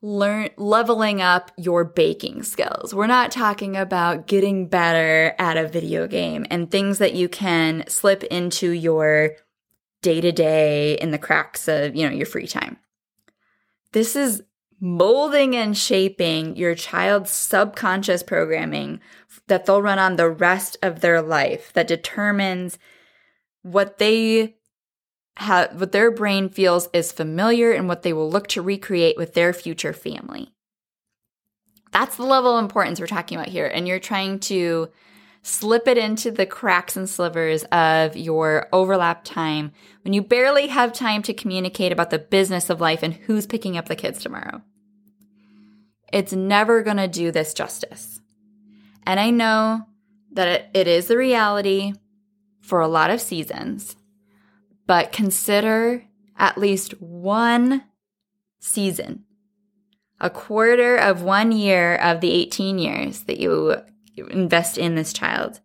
learn 0.00 0.48
leveling 0.56 1.20
up 1.20 1.50
your 1.56 1.84
baking 1.84 2.44
skills. 2.44 2.94
We're 2.94 3.06
not 3.08 3.32
talking 3.32 3.76
about 3.76 4.26
getting 4.26 4.68
better 4.68 5.34
at 5.38 5.56
a 5.56 5.66
video 5.66 6.06
game 6.06 6.46
and 6.50 6.70
things 6.70 6.98
that 6.98 7.14
you 7.14 7.28
can 7.28 7.84
slip 7.88 8.22
into 8.24 8.70
your 8.70 9.32
day 10.02 10.20
to 10.20 10.30
day 10.30 10.94
in 10.94 11.10
the 11.10 11.18
cracks 11.18 11.66
of, 11.66 11.96
you 11.96 12.08
know, 12.08 12.14
your 12.14 12.26
free 12.26 12.46
time. 12.46 12.78
This 13.92 14.14
is 14.14 14.42
molding 14.80 15.56
and 15.56 15.76
shaping 15.76 16.54
your 16.56 16.76
child's 16.76 17.30
subconscious 17.30 18.22
programming 18.22 19.00
that 19.48 19.66
they'll 19.66 19.82
run 19.82 19.98
on 19.98 20.14
the 20.14 20.30
rest 20.30 20.76
of 20.82 21.00
their 21.00 21.20
life 21.20 21.72
that 21.72 21.88
determines 21.88 22.78
what 23.62 23.98
they 23.98 24.57
have 25.38 25.80
what 25.80 25.92
their 25.92 26.10
brain 26.10 26.48
feels 26.48 26.88
is 26.92 27.12
familiar 27.12 27.70
and 27.70 27.86
what 27.86 28.02
they 28.02 28.12
will 28.12 28.28
look 28.28 28.48
to 28.48 28.60
recreate 28.60 29.16
with 29.16 29.34
their 29.34 29.52
future 29.52 29.92
family. 29.92 30.52
That's 31.92 32.16
the 32.16 32.24
level 32.24 32.56
of 32.56 32.64
importance 32.64 32.98
we're 32.98 33.06
talking 33.06 33.38
about 33.38 33.48
here. 33.48 33.66
And 33.66 33.86
you're 33.86 34.00
trying 34.00 34.40
to 34.40 34.88
slip 35.42 35.86
it 35.86 35.96
into 35.96 36.32
the 36.32 36.44
cracks 36.44 36.96
and 36.96 37.08
slivers 37.08 37.62
of 37.70 38.16
your 38.16 38.66
overlap 38.72 39.22
time 39.22 39.70
when 40.02 40.12
you 40.12 40.22
barely 40.22 40.66
have 40.66 40.92
time 40.92 41.22
to 41.22 41.32
communicate 41.32 41.92
about 41.92 42.10
the 42.10 42.18
business 42.18 42.68
of 42.68 42.80
life 42.80 43.04
and 43.04 43.14
who's 43.14 43.46
picking 43.46 43.76
up 43.76 43.86
the 43.86 43.94
kids 43.94 44.20
tomorrow. 44.20 44.60
It's 46.12 46.32
never 46.32 46.82
going 46.82 46.96
to 46.96 47.06
do 47.06 47.30
this 47.30 47.54
justice. 47.54 48.20
And 49.06 49.20
I 49.20 49.30
know 49.30 49.86
that 50.32 50.70
it 50.74 50.88
is 50.88 51.06
the 51.06 51.16
reality 51.16 51.92
for 52.60 52.80
a 52.80 52.88
lot 52.88 53.10
of 53.10 53.20
seasons 53.20 53.94
but 54.88 55.12
consider 55.12 56.02
at 56.36 56.58
least 56.58 57.00
one 57.00 57.84
season, 58.58 59.24
a 60.18 60.30
quarter 60.30 60.96
of 60.96 61.22
one 61.22 61.52
year 61.52 61.94
of 61.96 62.20
the 62.20 62.32
18 62.32 62.78
years 62.78 63.22
that 63.24 63.38
you 63.38 63.76
invest 64.30 64.78
in 64.78 64.96
this 64.96 65.12
child, 65.12 65.60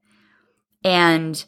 and 0.84 1.46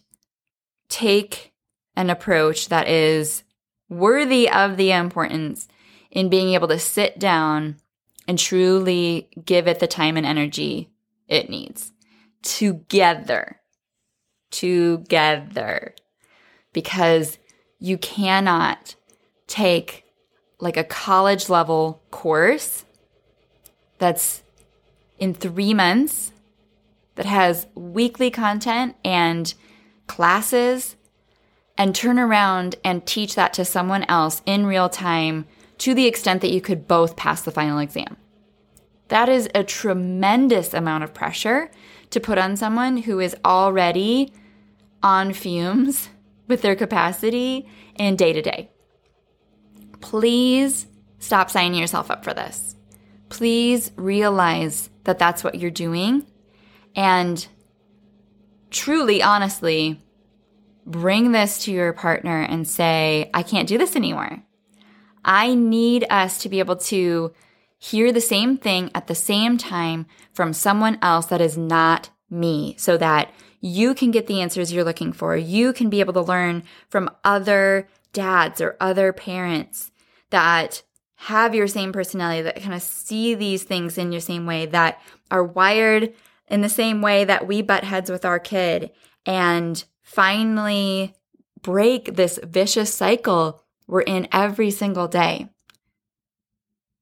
take 0.90 1.54
an 1.98 2.10
approach 2.10 2.70
that 2.70 2.88
is 2.88 3.44
worthy 3.90 4.50
of 4.50 4.78
the 4.78 4.92
importance 4.92 5.68
in 6.10 6.30
being 6.30 6.54
able 6.54 6.70
to 6.70 6.80
sit 6.80 7.20
down 7.20 7.76
and 8.26 8.40
truly 8.40 9.30
give 9.44 9.68
it 9.68 9.80
the 9.80 9.88
time 9.88 10.16
and 10.16 10.26
energy 10.26 10.90
it 11.28 11.50
needs 11.50 11.92
together. 12.42 13.60
Together. 14.50 15.94
Because 16.72 17.38
you 17.80 17.98
cannot 17.98 18.96
take 19.48 20.06
like 20.60 20.78
a 20.78 20.84
college 20.84 21.50
level 21.50 22.02
course 22.12 22.86
that's 23.98 24.44
in 25.20 25.34
three 25.34 25.74
months 25.74 26.32
that 27.16 27.26
has 27.26 27.68
weekly 27.76 28.30
content 28.30 28.96
and 29.04 29.54
classes 30.08 30.96
and 31.78 31.94
turn 31.94 32.20
around 32.20 32.76
and 32.84 33.06
teach 33.06 33.36
that 33.36 33.54
to 33.54 33.66
someone 33.66 34.04
else 34.04 34.42
in 34.46 34.66
real 34.66 34.90
time 34.90 35.46
to 35.78 35.94
the 35.94 36.06
extent 36.06 36.42
that 36.42 36.52
you 36.52 36.62
could 36.62 36.88
both 36.88 37.16
pass 37.16 37.42
the 37.42 37.52
final 37.52 37.80
exam. 37.80 38.16
That 39.10 39.30
is 39.30 39.50
a 39.54 39.64
tremendous 39.64 40.74
amount 40.74 41.04
of 41.04 41.14
pressure 41.14 41.70
to 42.10 42.20
put 42.20 42.38
on 42.38 42.56
someone 42.56 42.98
who 42.98 43.20
is 43.20 43.36
already 43.44 44.32
on 45.04 45.34
fumes 45.34 46.10
with 46.48 46.62
their 46.62 46.76
capacity 46.76 47.68
in 47.96 48.16
day 48.16 48.34
to 48.34 48.42
day. 48.42 48.70
Please 50.02 50.88
stop 51.20 51.50
signing 51.50 51.80
yourself 51.80 52.12
up 52.12 52.24
for 52.24 52.34
this. 52.34 52.76
Please 53.30 53.92
realize 53.96 54.90
that 55.06 55.20
that's 55.20 55.44
what 55.44 55.56
you're 55.56 55.72
doing 55.72 56.26
and 56.96 57.48
truly, 58.70 59.22
honestly, 59.22 60.02
bring 60.86 61.32
this 61.32 61.64
to 61.66 61.72
your 61.72 61.94
partner 61.94 62.42
and 62.42 62.68
say, 62.68 63.30
I 63.34 63.44
can't 63.44 63.68
do 63.68 63.78
this 63.78 63.96
anymore. 63.96 64.44
I 65.24 65.56
need 65.56 66.06
us 66.10 66.40
to 66.40 66.50
be 66.50 66.60
able 66.60 66.76
to 66.78 67.34
hear 67.78 68.12
the 68.12 68.22
same 68.22 68.58
thing 68.58 68.92
at 68.94 69.08
the 69.08 69.16
same 69.16 69.58
time 69.58 70.06
from 70.34 70.54
someone 70.54 70.98
else 71.02 71.26
that 71.28 71.42
is 71.42 71.58
not 71.58 72.10
me 72.30 72.76
so 72.78 72.98
that 72.98 73.32
you 73.66 73.96
can 73.96 74.12
get 74.12 74.28
the 74.28 74.42
answers 74.42 74.72
you're 74.72 74.84
looking 74.84 75.12
for. 75.12 75.36
You 75.36 75.74
can 75.74 75.90
be 75.90 76.00
able 76.00 76.14
to 76.14 76.22
learn 76.22 76.62
from 76.88 77.10
other 77.24 77.88
dads 78.14 78.62
or 78.62 78.78
other 78.80 79.12
parents 79.12 79.92
that 80.30 80.84
have 81.16 81.56
your 81.56 81.68
same 81.68 81.92
personality, 81.92 82.44
that 82.44 82.62
kind 82.62 82.76
of 82.76 82.84
see 82.84 83.34
these 83.34 83.64
things 83.64 83.98
in 83.98 84.12
your 84.12 84.22
same 84.22 84.46
way, 84.46 84.68
that 84.68 85.02
are 85.32 85.44
wired 85.44 86.14
in 86.48 86.62
the 86.62 86.70
same 86.70 87.02
way 87.02 87.24
that 87.24 87.48
we 87.48 87.64
butt 87.64 87.84
heads 87.84 88.12
with 88.12 88.24
our 88.24 88.38
kid 88.38 88.92
and 89.26 89.84
finally 90.04 91.16
break 91.64 92.14
this 92.14 92.40
vicious 92.44 92.94
cycle 92.94 93.64
we're 93.88 94.02
in 94.02 94.28
every 94.32 94.70
single 94.70 95.08
day. 95.08 95.50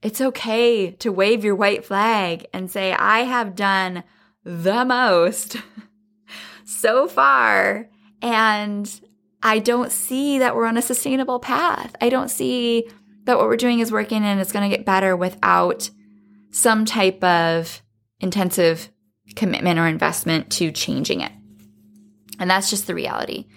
It's 0.02 0.22
okay 0.22 0.92
to 0.92 1.12
wave 1.12 1.44
your 1.44 1.56
white 1.56 1.84
flag 1.84 2.48
and 2.54 2.72
say, 2.72 2.94
I 2.94 3.22
have 3.22 3.54
done 3.54 4.06
the 4.46 4.86
most 4.86 5.58
so 6.66 7.08
far. 7.08 7.90
And 8.22 9.02
I 9.42 9.60
don't 9.60 9.92
see 9.92 10.40
that 10.40 10.56
we're 10.56 10.66
on 10.66 10.78
a 10.78 10.82
sustainable 10.82 11.40
path. 11.40 11.96
I 12.00 12.10
don't 12.10 12.30
see 12.30 12.88
that 13.26 13.38
what 13.38 13.48
we're 13.48 13.58
doing 13.58 13.80
is 13.80 13.92
working 13.92 14.24
and 14.24 14.40
it's 14.40 14.52
going 14.52 14.70
to 14.70 14.76
get 14.76 14.86
better 14.86 15.16
without 15.16 15.90
some 16.52 16.86
type 16.86 17.24
of 17.24 17.82
intensive 18.20 18.90
commitment 19.36 19.80
or 19.80 19.88
investment 19.88 20.52
to 20.52 20.72
changing 20.72 21.22
it. 21.22 21.32
And 22.40 22.50
that's 22.50 22.70
just 22.70 22.88
the 22.88 22.96
reality. 22.96 23.48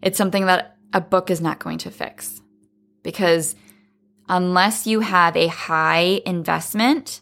It's 0.00 0.18
something 0.18 0.46
that 0.46 0.76
a 0.92 1.00
book 1.00 1.30
is 1.30 1.40
not 1.40 1.58
going 1.58 1.78
to 1.78 1.90
fix 1.90 2.40
because 3.02 3.54
unless 4.28 4.86
you 4.86 5.00
have 5.00 5.36
a 5.36 5.46
high 5.48 6.20
investment 6.26 7.20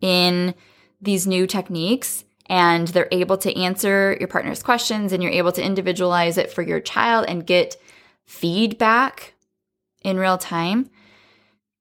in 0.00 0.54
these 1.00 1.26
new 1.26 1.46
techniques, 1.46 2.24
and 2.50 2.88
they're 2.88 3.08
able 3.12 3.38
to 3.38 3.56
answer 3.56 4.16
your 4.18 4.26
partner's 4.26 4.60
questions 4.60 5.12
and 5.12 5.22
you're 5.22 5.30
able 5.30 5.52
to 5.52 5.64
individualize 5.64 6.36
it 6.36 6.52
for 6.52 6.62
your 6.62 6.80
child 6.80 7.24
and 7.28 7.46
get 7.46 7.76
feedback 8.26 9.34
in 10.02 10.18
real 10.18 10.36
time, 10.36 10.90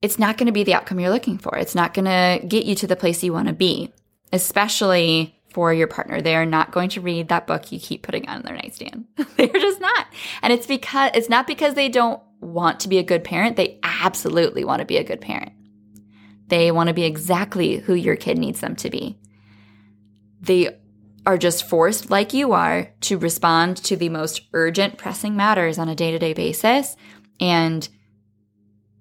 it's 0.03 0.19
not 0.19 0.37
going 0.37 0.45
to 0.45 0.53
be 0.53 0.63
the 0.63 0.75
outcome 0.75 0.99
you're 0.99 1.09
looking 1.09 1.39
for. 1.39 1.57
It's 1.57 1.73
not 1.73 1.95
going 1.95 2.05
to 2.05 2.45
get 2.47 2.65
you 2.65 2.75
to 2.75 2.87
the 2.87 2.95
place 2.95 3.23
you 3.23 3.33
want 3.33 3.47
to 3.47 3.53
be, 3.53 3.91
especially 4.31 5.35
for 5.51 5.73
your 5.73 5.87
partner. 5.87 6.21
They 6.21 6.35
are 6.35 6.45
not 6.45 6.71
going 6.71 6.89
to 6.89 7.01
read 7.01 7.29
that 7.29 7.47
book 7.47 7.71
you 7.71 7.79
keep 7.79 8.03
putting 8.03 8.29
on 8.29 8.43
their 8.43 8.55
nightstand. 8.55 9.05
They're 9.37 9.47
just 9.47 9.81
not. 9.81 10.05
And 10.43 10.53
it's 10.53 10.67
because 10.67 11.09
it's 11.15 11.29
not 11.29 11.47
because 11.47 11.73
they 11.73 11.89
don't 11.89 12.21
want 12.41 12.81
to 12.81 12.87
be 12.87 12.99
a 12.99 13.03
good 13.03 13.23
parent. 13.23 13.57
They 13.57 13.79
absolutely 13.81 14.63
want 14.63 14.81
to 14.81 14.85
be 14.85 14.97
a 14.97 15.03
good 15.03 15.19
parent. 15.19 15.51
They 16.47 16.71
want 16.71 16.89
to 16.89 16.93
be 16.93 17.05
exactly 17.05 17.77
who 17.77 17.95
your 17.95 18.15
kid 18.15 18.37
needs 18.37 18.59
them 18.59 18.75
to 18.77 18.91
be. 18.91 19.18
They 20.41 20.77
are 21.25 21.37
just 21.37 21.67
forced, 21.67 22.09
like 22.09 22.33
you 22.33 22.53
are, 22.53 22.91
to 23.01 23.17
respond 23.17 23.77
to 23.77 23.95
the 23.95 24.09
most 24.09 24.41
urgent, 24.53 24.97
pressing 24.97 25.35
matters 25.35 25.77
on 25.77 25.89
a 25.89 25.95
day 25.95 26.11
to 26.11 26.19
day 26.19 26.33
basis. 26.33 26.95
And 27.39 27.87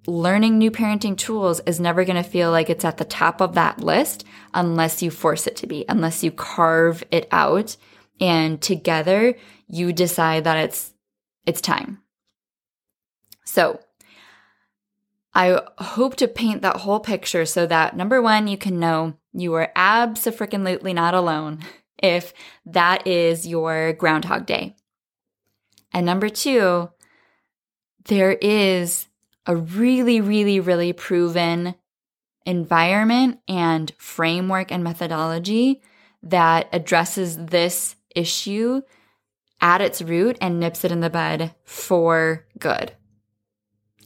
learning 0.05 0.57
new 0.57 0.71
parenting 0.71 1.17
tools 1.17 1.59
is 1.65 1.79
never 1.79 2.03
going 2.03 2.21
to 2.21 2.29
feel 2.29 2.51
like 2.51 2.69
it's 2.69 2.85
at 2.85 2.97
the 2.97 3.05
top 3.05 3.41
of 3.41 3.53
that 3.55 3.79
list 3.79 4.25
unless 4.53 5.01
you 5.01 5.11
force 5.11 5.47
it 5.47 5.55
to 5.57 5.67
be, 5.67 5.85
unless 5.87 6.23
you 6.23 6.31
carve 6.31 7.03
it 7.11 7.27
out 7.31 7.77
and 8.19 8.61
together 8.61 9.35
you 9.67 9.93
decide 9.93 10.43
that 10.43 10.57
it's 10.57 10.93
it's 11.45 11.61
time. 11.61 12.01
So, 13.45 13.79
I 15.33 15.61
hope 15.77 16.15
to 16.17 16.27
paint 16.27 16.61
that 16.63 16.77
whole 16.77 16.99
picture 16.99 17.45
so 17.45 17.65
that 17.67 17.95
number 17.95 18.21
1 18.21 18.47
you 18.47 18.57
can 18.57 18.79
know 18.79 19.15
you 19.33 19.53
are 19.53 19.71
absolutely 19.75 20.93
not 20.93 21.13
alone 21.13 21.59
if 22.01 22.33
that 22.65 23.05
is 23.07 23.47
your 23.47 23.93
Groundhog 23.93 24.45
Day. 24.45 24.75
And 25.93 26.05
number 26.05 26.29
two, 26.29 26.89
there 28.05 28.33
is 28.33 29.07
a 29.45 29.55
really, 29.55 30.21
really, 30.21 30.59
really 30.59 30.93
proven 30.93 31.75
environment 32.45 33.39
and 33.47 33.91
framework 33.97 34.71
and 34.71 34.83
methodology 34.83 35.81
that 36.23 36.69
addresses 36.71 37.37
this 37.37 37.95
issue 38.15 38.81
at 39.61 39.81
its 39.81 40.01
root 40.01 40.37
and 40.41 40.59
nips 40.59 40.83
it 40.83 40.91
in 40.91 40.99
the 40.99 41.09
bud 41.09 41.53
for 41.63 42.45
good. 42.57 42.93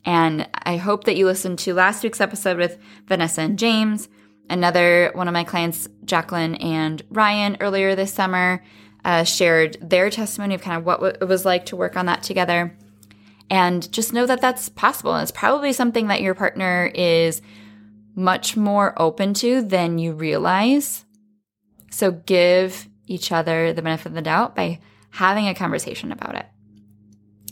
And 0.05 0.49
I 0.53 0.77
hope 0.77 1.05
that 1.05 1.15
you 1.15 1.25
listened 1.25 1.59
to 1.59 1.73
last 1.73 2.03
week's 2.03 2.19
episode 2.19 2.57
with 2.57 2.77
Vanessa 3.05 3.41
and 3.41 3.57
James 3.57 4.09
Another 4.53 5.09
one 5.15 5.27
of 5.27 5.33
my 5.33 5.43
clients, 5.43 5.87
Jacqueline 6.05 6.53
and 6.57 7.01
Ryan, 7.09 7.57
earlier 7.59 7.95
this 7.95 8.13
summer, 8.13 8.63
uh, 9.03 9.23
shared 9.23 9.77
their 9.81 10.11
testimony 10.11 10.53
of 10.53 10.61
kind 10.61 10.77
of 10.77 10.85
what 10.85 11.17
it 11.19 11.27
was 11.27 11.43
like 11.43 11.65
to 11.65 11.75
work 11.75 11.97
on 11.97 12.05
that 12.05 12.21
together. 12.21 12.77
And 13.49 13.91
just 13.91 14.13
know 14.13 14.27
that 14.27 14.41
that's 14.41 14.69
possible. 14.69 15.15
And 15.15 15.23
it's 15.23 15.31
probably 15.31 15.73
something 15.73 16.05
that 16.09 16.21
your 16.21 16.35
partner 16.35 16.91
is 16.93 17.41
much 18.13 18.55
more 18.55 18.93
open 19.01 19.33
to 19.33 19.63
than 19.63 19.97
you 19.97 20.13
realize. 20.13 21.03
So 21.89 22.11
give 22.11 22.87
each 23.07 23.31
other 23.31 23.73
the 23.73 23.81
benefit 23.81 24.09
of 24.09 24.13
the 24.13 24.21
doubt 24.21 24.55
by 24.55 24.81
having 25.09 25.47
a 25.47 25.55
conversation 25.55 26.11
about 26.11 26.35
it. 26.35 26.45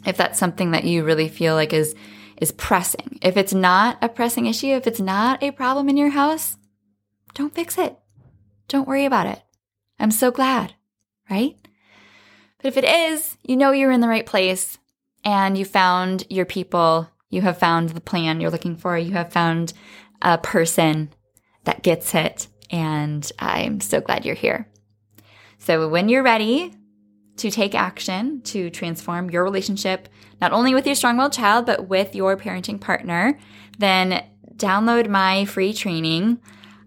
If 0.05 0.17
that's 0.17 0.37
something 0.37 0.69
that 0.69 0.83
you 0.83 1.03
really 1.03 1.29
feel 1.29 1.55
like 1.55 1.73
is 1.73 1.95
is 2.39 2.51
pressing. 2.51 3.17
If 3.23 3.37
it's 3.37 3.55
not 3.55 3.97
a 4.03 4.09
pressing 4.09 4.45
issue, 4.45 4.67
if 4.67 4.85
it's 4.85 4.99
not 4.99 5.41
a 5.41 5.49
problem 5.49 5.89
in 5.89 5.97
your 5.97 6.09
house, 6.09 6.57
don't 7.33 7.53
fix 7.53 7.77
it. 7.77 7.97
Don't 8.67 8.87
worry 8.87 9.05
about 9.05 9.27
it. 9.27 9.41
I'm 9.99 10.11
so 10.11 10.31
glad, 10.31 10.73
right? 11.29 11.55
But 12.57 12.67
if 12.67 12.77
it 12.77 12.83
is, 12.85 13.37
you 13.43 13.57
know 13.57 13.71
you're 13.71 13.91
in 13.91 14.01
the 14.01 14.07
right 14.07 14.25
place 14.25 14.77
and 15.23 15.57
you 15.57 15.65
found 15.65 16.25
your 16.29 16.45
people, 16.45 17.09
you 17.29 17.41
have 17.41 17.57
found 17.57 17.89
the 17.89 18.01
plan 18.01 18.41
you're 18.41 18.51
looking 18.51 18.75
for, 18.75 18.97
you 18.97 19.11
have 19.11 19.31
found 19.31 19.73
a 20.21 20.37
person 20.37 21.09
that 21.63 21.83
gets 21.83 22.15
it, 22.15 22.47
and 22.69 23.29
I'm 23.39 23.79
so 23.81 24.01
glad 24.01 24.25
you're 24.25 24.35
here. 24.35 24.67
So 25.59 25.87
when 25.87 26.09
you're 26.09 26.23
ready 26.23 26.73
to 27.37 27.51
take 27.51 27.75
action 27.75 28.41
to 28.41 28.69
transform 28.69 29.29
your 29.29 29.43
relationship, 29.43 30.09
not 30.39 30.51
only 30.51 30.73
with 30.73 30.85
your 30.85 30.95
strong 30.95 31.17
willed 31.17 31.33
child, 31.33 31.65
but 31.65 31.87
with 31.87 32.15
your 32.15 32.35
parenting 32.37 32.79
partner, 32.79 33.39
then 33.77 34.23
download 34.55 35.09
my 35.09 35.45
free 35.45 35.73
training, 35.73 36.39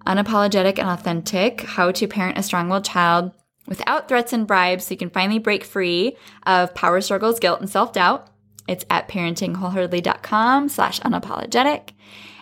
Unapologetic 0.07 0.79
and 0.79 0.89
Authentic 0.89 1.63
How 1.63 1.91
to 1.93 2.07
Parent 2.07 2.39
a 2.39 2.43
Strong 2.43 2.69
Willed 2.69 2.85
Child 2.85 3.33
without 3.67 4.09
threats 4.09 4.33
and 4.33 4.47
bribes 4.47 4.85
so 4.85 4.93
you 4.93 4.99
can 4.99 5.11
finally 5.11 5.39
break 5.39 5.65
free 5.65 6.17
of 6.47 6.75
power 6.75 7.01
struggles, 7.01 7.41
guilt, 7.41 7.61
and 7.61 7.71
self 7.71 7.93
doubt. 7.93 8.29
It's 8.69 8.85
at 8.91 9.09
parentingwholeheartedly.com 9.09 10.69
slash 10.69 11.01
unapologetic. 11.01 11.91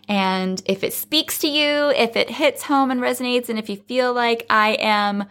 And 0.08 0.62
if 0.66 0.82
it 0.82 0.92
speaks 0.92 1.38
to 1.38 1.48
you, 1.48 1.90
if 1.90 2.16
it 2.16 2.30
hits 2.30 2.64
home 2.64 2.90
and 2.90 3.00
resonates, 3.00 3.48
and 3.48 3.58
if 3.58 3.68
you 3.68 3.76
feel 3.76 4.12
like 4.12 4.46
I 4.50 4.70
am 4.80 5.26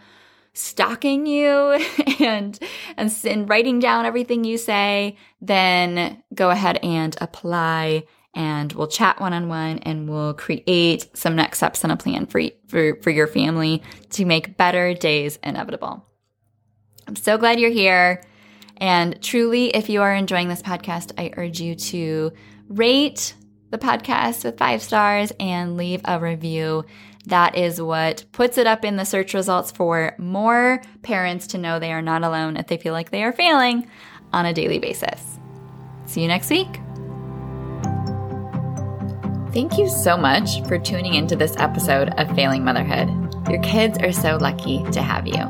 stalking 0.54 1.26
you 1.26 1.48
and, 2.20 2.58
and, 2.96 3.14
and 3.24 3.48
writing 3.48 3.78
down 3.78 4.06
everything 4.06 4.44
you 4.44 4.58
say, 4.58 5.16
then 5.40 6.22
go 6.34 6.50
ahead 6.50 6.78
and 6.82 7.16
apply 7.20 8.04
and 8.34 8.72
we'll 8.72 8.88
chat 8.88 9.20
one 9.20 9.32
on 9.32 9.48
one 9.48 9.78
and 9.78 10.08
we'll 10.08 10.34
create 10.34 11.16
some 11.16 11.36
next 11.36 11.58
steps 11.58 11.84
and 11.84 11.92
a 11.92 11.96
plan 11.96 12.26
for, 12.26 12.42
for, 12.66 12.96
for 13.02 13.10
your 13.10 13.26
family 13.26 13.82
to 14.10 14.24
make 14.24 14.56
better 14.56 14.94
days 14.94 15.38
inevitable. 15.42 16.06
I'm 17.06 17.16
so 17.16 17.36
glad 17.36 17.60
you're 17.60 17.70
here. 17.70 18.22
And 18.78 19.20
truly, 19.22 19.66
if 19.68 19.88
you 19.88 20.02
are 20.02 20.14
enjoying 20.14 20.48
this 20.48 20.62
podcast, 20.62 21.12
I 21.18 21.32
urge 21.36 21.60
you 21.60 21.74
to 21.74 22.32
rate 22.68 23.34
the 23.70 23.78
podcast 23.78 24.44
with 24.44 24.58
five 24.58 24.82
stars 24.82 25.32
and 25.38 25.76
leave 25.76 26.00
a 26.04 26.18
review. 26.18 26.84
That 27.26 27.56
is 27.56 27.80
what 27.80 28.24
puts 28.32 28.58
it 28.58 28.66
up 28.66 28.84
in 28.84 28.96
the 28.96 29.04
search 29.04 29.34
results 29.34 29.70
for 29.70 30.14
more 30.18 30.82
parents 31.02 31.48
to 31.48 31.58
know 31.58 31.78
they 31.78 31.92
are 31.92 32.02
not 32.02 32.24
alone 32.24 32.56
if 32.56 32.66
they 32.66 32.76
feel 32.76 32.92
like 32.92 33.10
they 33.10 33.22
are 33.22 33.32
failing 33.32 33.88
on 34.32 34.46
a 34.46 34.52
daily 34.52 34.78
basis. 34.78 35.38
See 36.06 36.22
you 36.22 36.28
next 36.28 36.50
week. 36.50 36.81
Thank 39.52 39.76
you 39.76 39.86
so 39.86 40.16
much 40.16 40.62
for 40.66 40.78
tuning 40.78 41.12
into 41.12 41.36
this 41.36 41.54
episode 41.58 42.08
of 42.16 42.34
Failing 42.34 42.64
Motherhood. 42.64 43.10
Your 43.50 43.60
kids 43.62 43.98
are 43.98 44.10
so 44.10 44.38
lucky 44.38 44.82
to 44.92 45.02
have 45.02 45.26
you. 45.26 45.44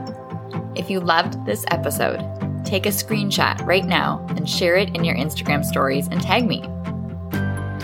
If 0.75 0.91
you 0.91 0.99
loved 0.99 1.47
this 1.47 1.65
episode, 1.71 2.19
take 2.65 2.85
a 2.85 2.89
screenshot 2.89 3.65
right 3.65 3.85
now 3.85 4.27
and 4.31 4.51
share 4.51 4.75
it 4.75 4.97
in 4.97 5.05
your 5.05 5.15
Instagram 5.15 5.65
stories 5.65 6.09
and 6.09 6.21
tag 6.21 6.49
me. 6.49 6.65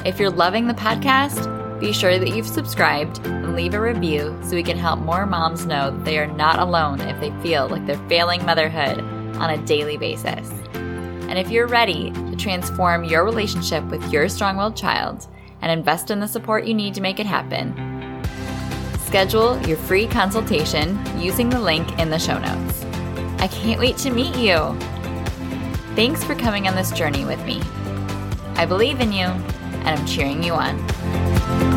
If 0.04 0.18
you're 0.18 0.28
loving 0.28 0.66
the 0.66 0.74
podcast, 0.74 1.78
be 1.78 1.92
sure 1.92 2.18
that 2.18 2.35
you've 2.35 2.48
subscribed 2.48 3.24
and 3.24 3.54
leave 3.54 3.74
a 3.74 3.81
review 3.81 4.37
so 4.42 4.57
we 4.57 4.64
can 4.64 4.76
help 4.76 4.98
more 4.98 5.24
moms 5.24 5.66
know 5.66 5.92
that 5.92 6.04
they 6.04 6.18
are 6.18 6.26
not 6.26 6.59
alone 6.59 7.00
if 7.00 7.20
they 7.20 7.31
feel 7.42 7.68
like 7.68 7.87
they're 7.87 8.09
failing 8.09 8.44
motherhood 8.44 8.98
on 9.37 9.50
a 9.50 9.64
daily 9.66 9.96
basis. 9.96 10.50
And 10.74 11.38
if 11.38 11.48
you're 11.48 11.68
ready 11.68 12.11
to 12.11 12.35
transform 12.35 13.04
your 13.04 13.24
relationship 13.24 13.85
with 13.85 14.12
your 14.12 14.28
strong 14.28 14.57
willed 14.57 14.76
child, 14.76 15.28
and 15.62 15.73
invest 15.73 16.11
in 16.11 16.21
the 16.21 16.29
support 16.29 16.64
you 16.64 16.75
need 16.75 16.94
to 16.94 17.01
make 17.01 17.21
it 17.21 17.27
happen. 17.27 17.75
Schedule 19.01 19.61
your 19.66 19.77
free 19.77 20.07
consultation 20.07 20.99
using 21.18 21.49
the 21.49 21.61
link 21.61 21.99
in 21.99 22.11
the 22.11 22.18
show 22.18 22.38
notes. 22.38 22.85
I 23.40 23.49
can't 23.49 23.81
wait 23.81 23.97
to 23.99 24.11
meet 24.11 24.37
you. 24.37 24.77
Thanks 25.94 26.23
for 26.23 26.35
coming 26.35 26.68
on 26.68 26.75
this 26.75 26.92
journey 26.92 27.25
with 27.25 27.44
me. 27.44 27.62
I 28.57 28.66
believe 28.66 29.01
in 29.01 29.12
you, 29.12 29.27
and 29.27 29.88
I'm 29.88 30.07
cheering 30.07 30.42
you 30.42 30.53
on. 30.53 31.67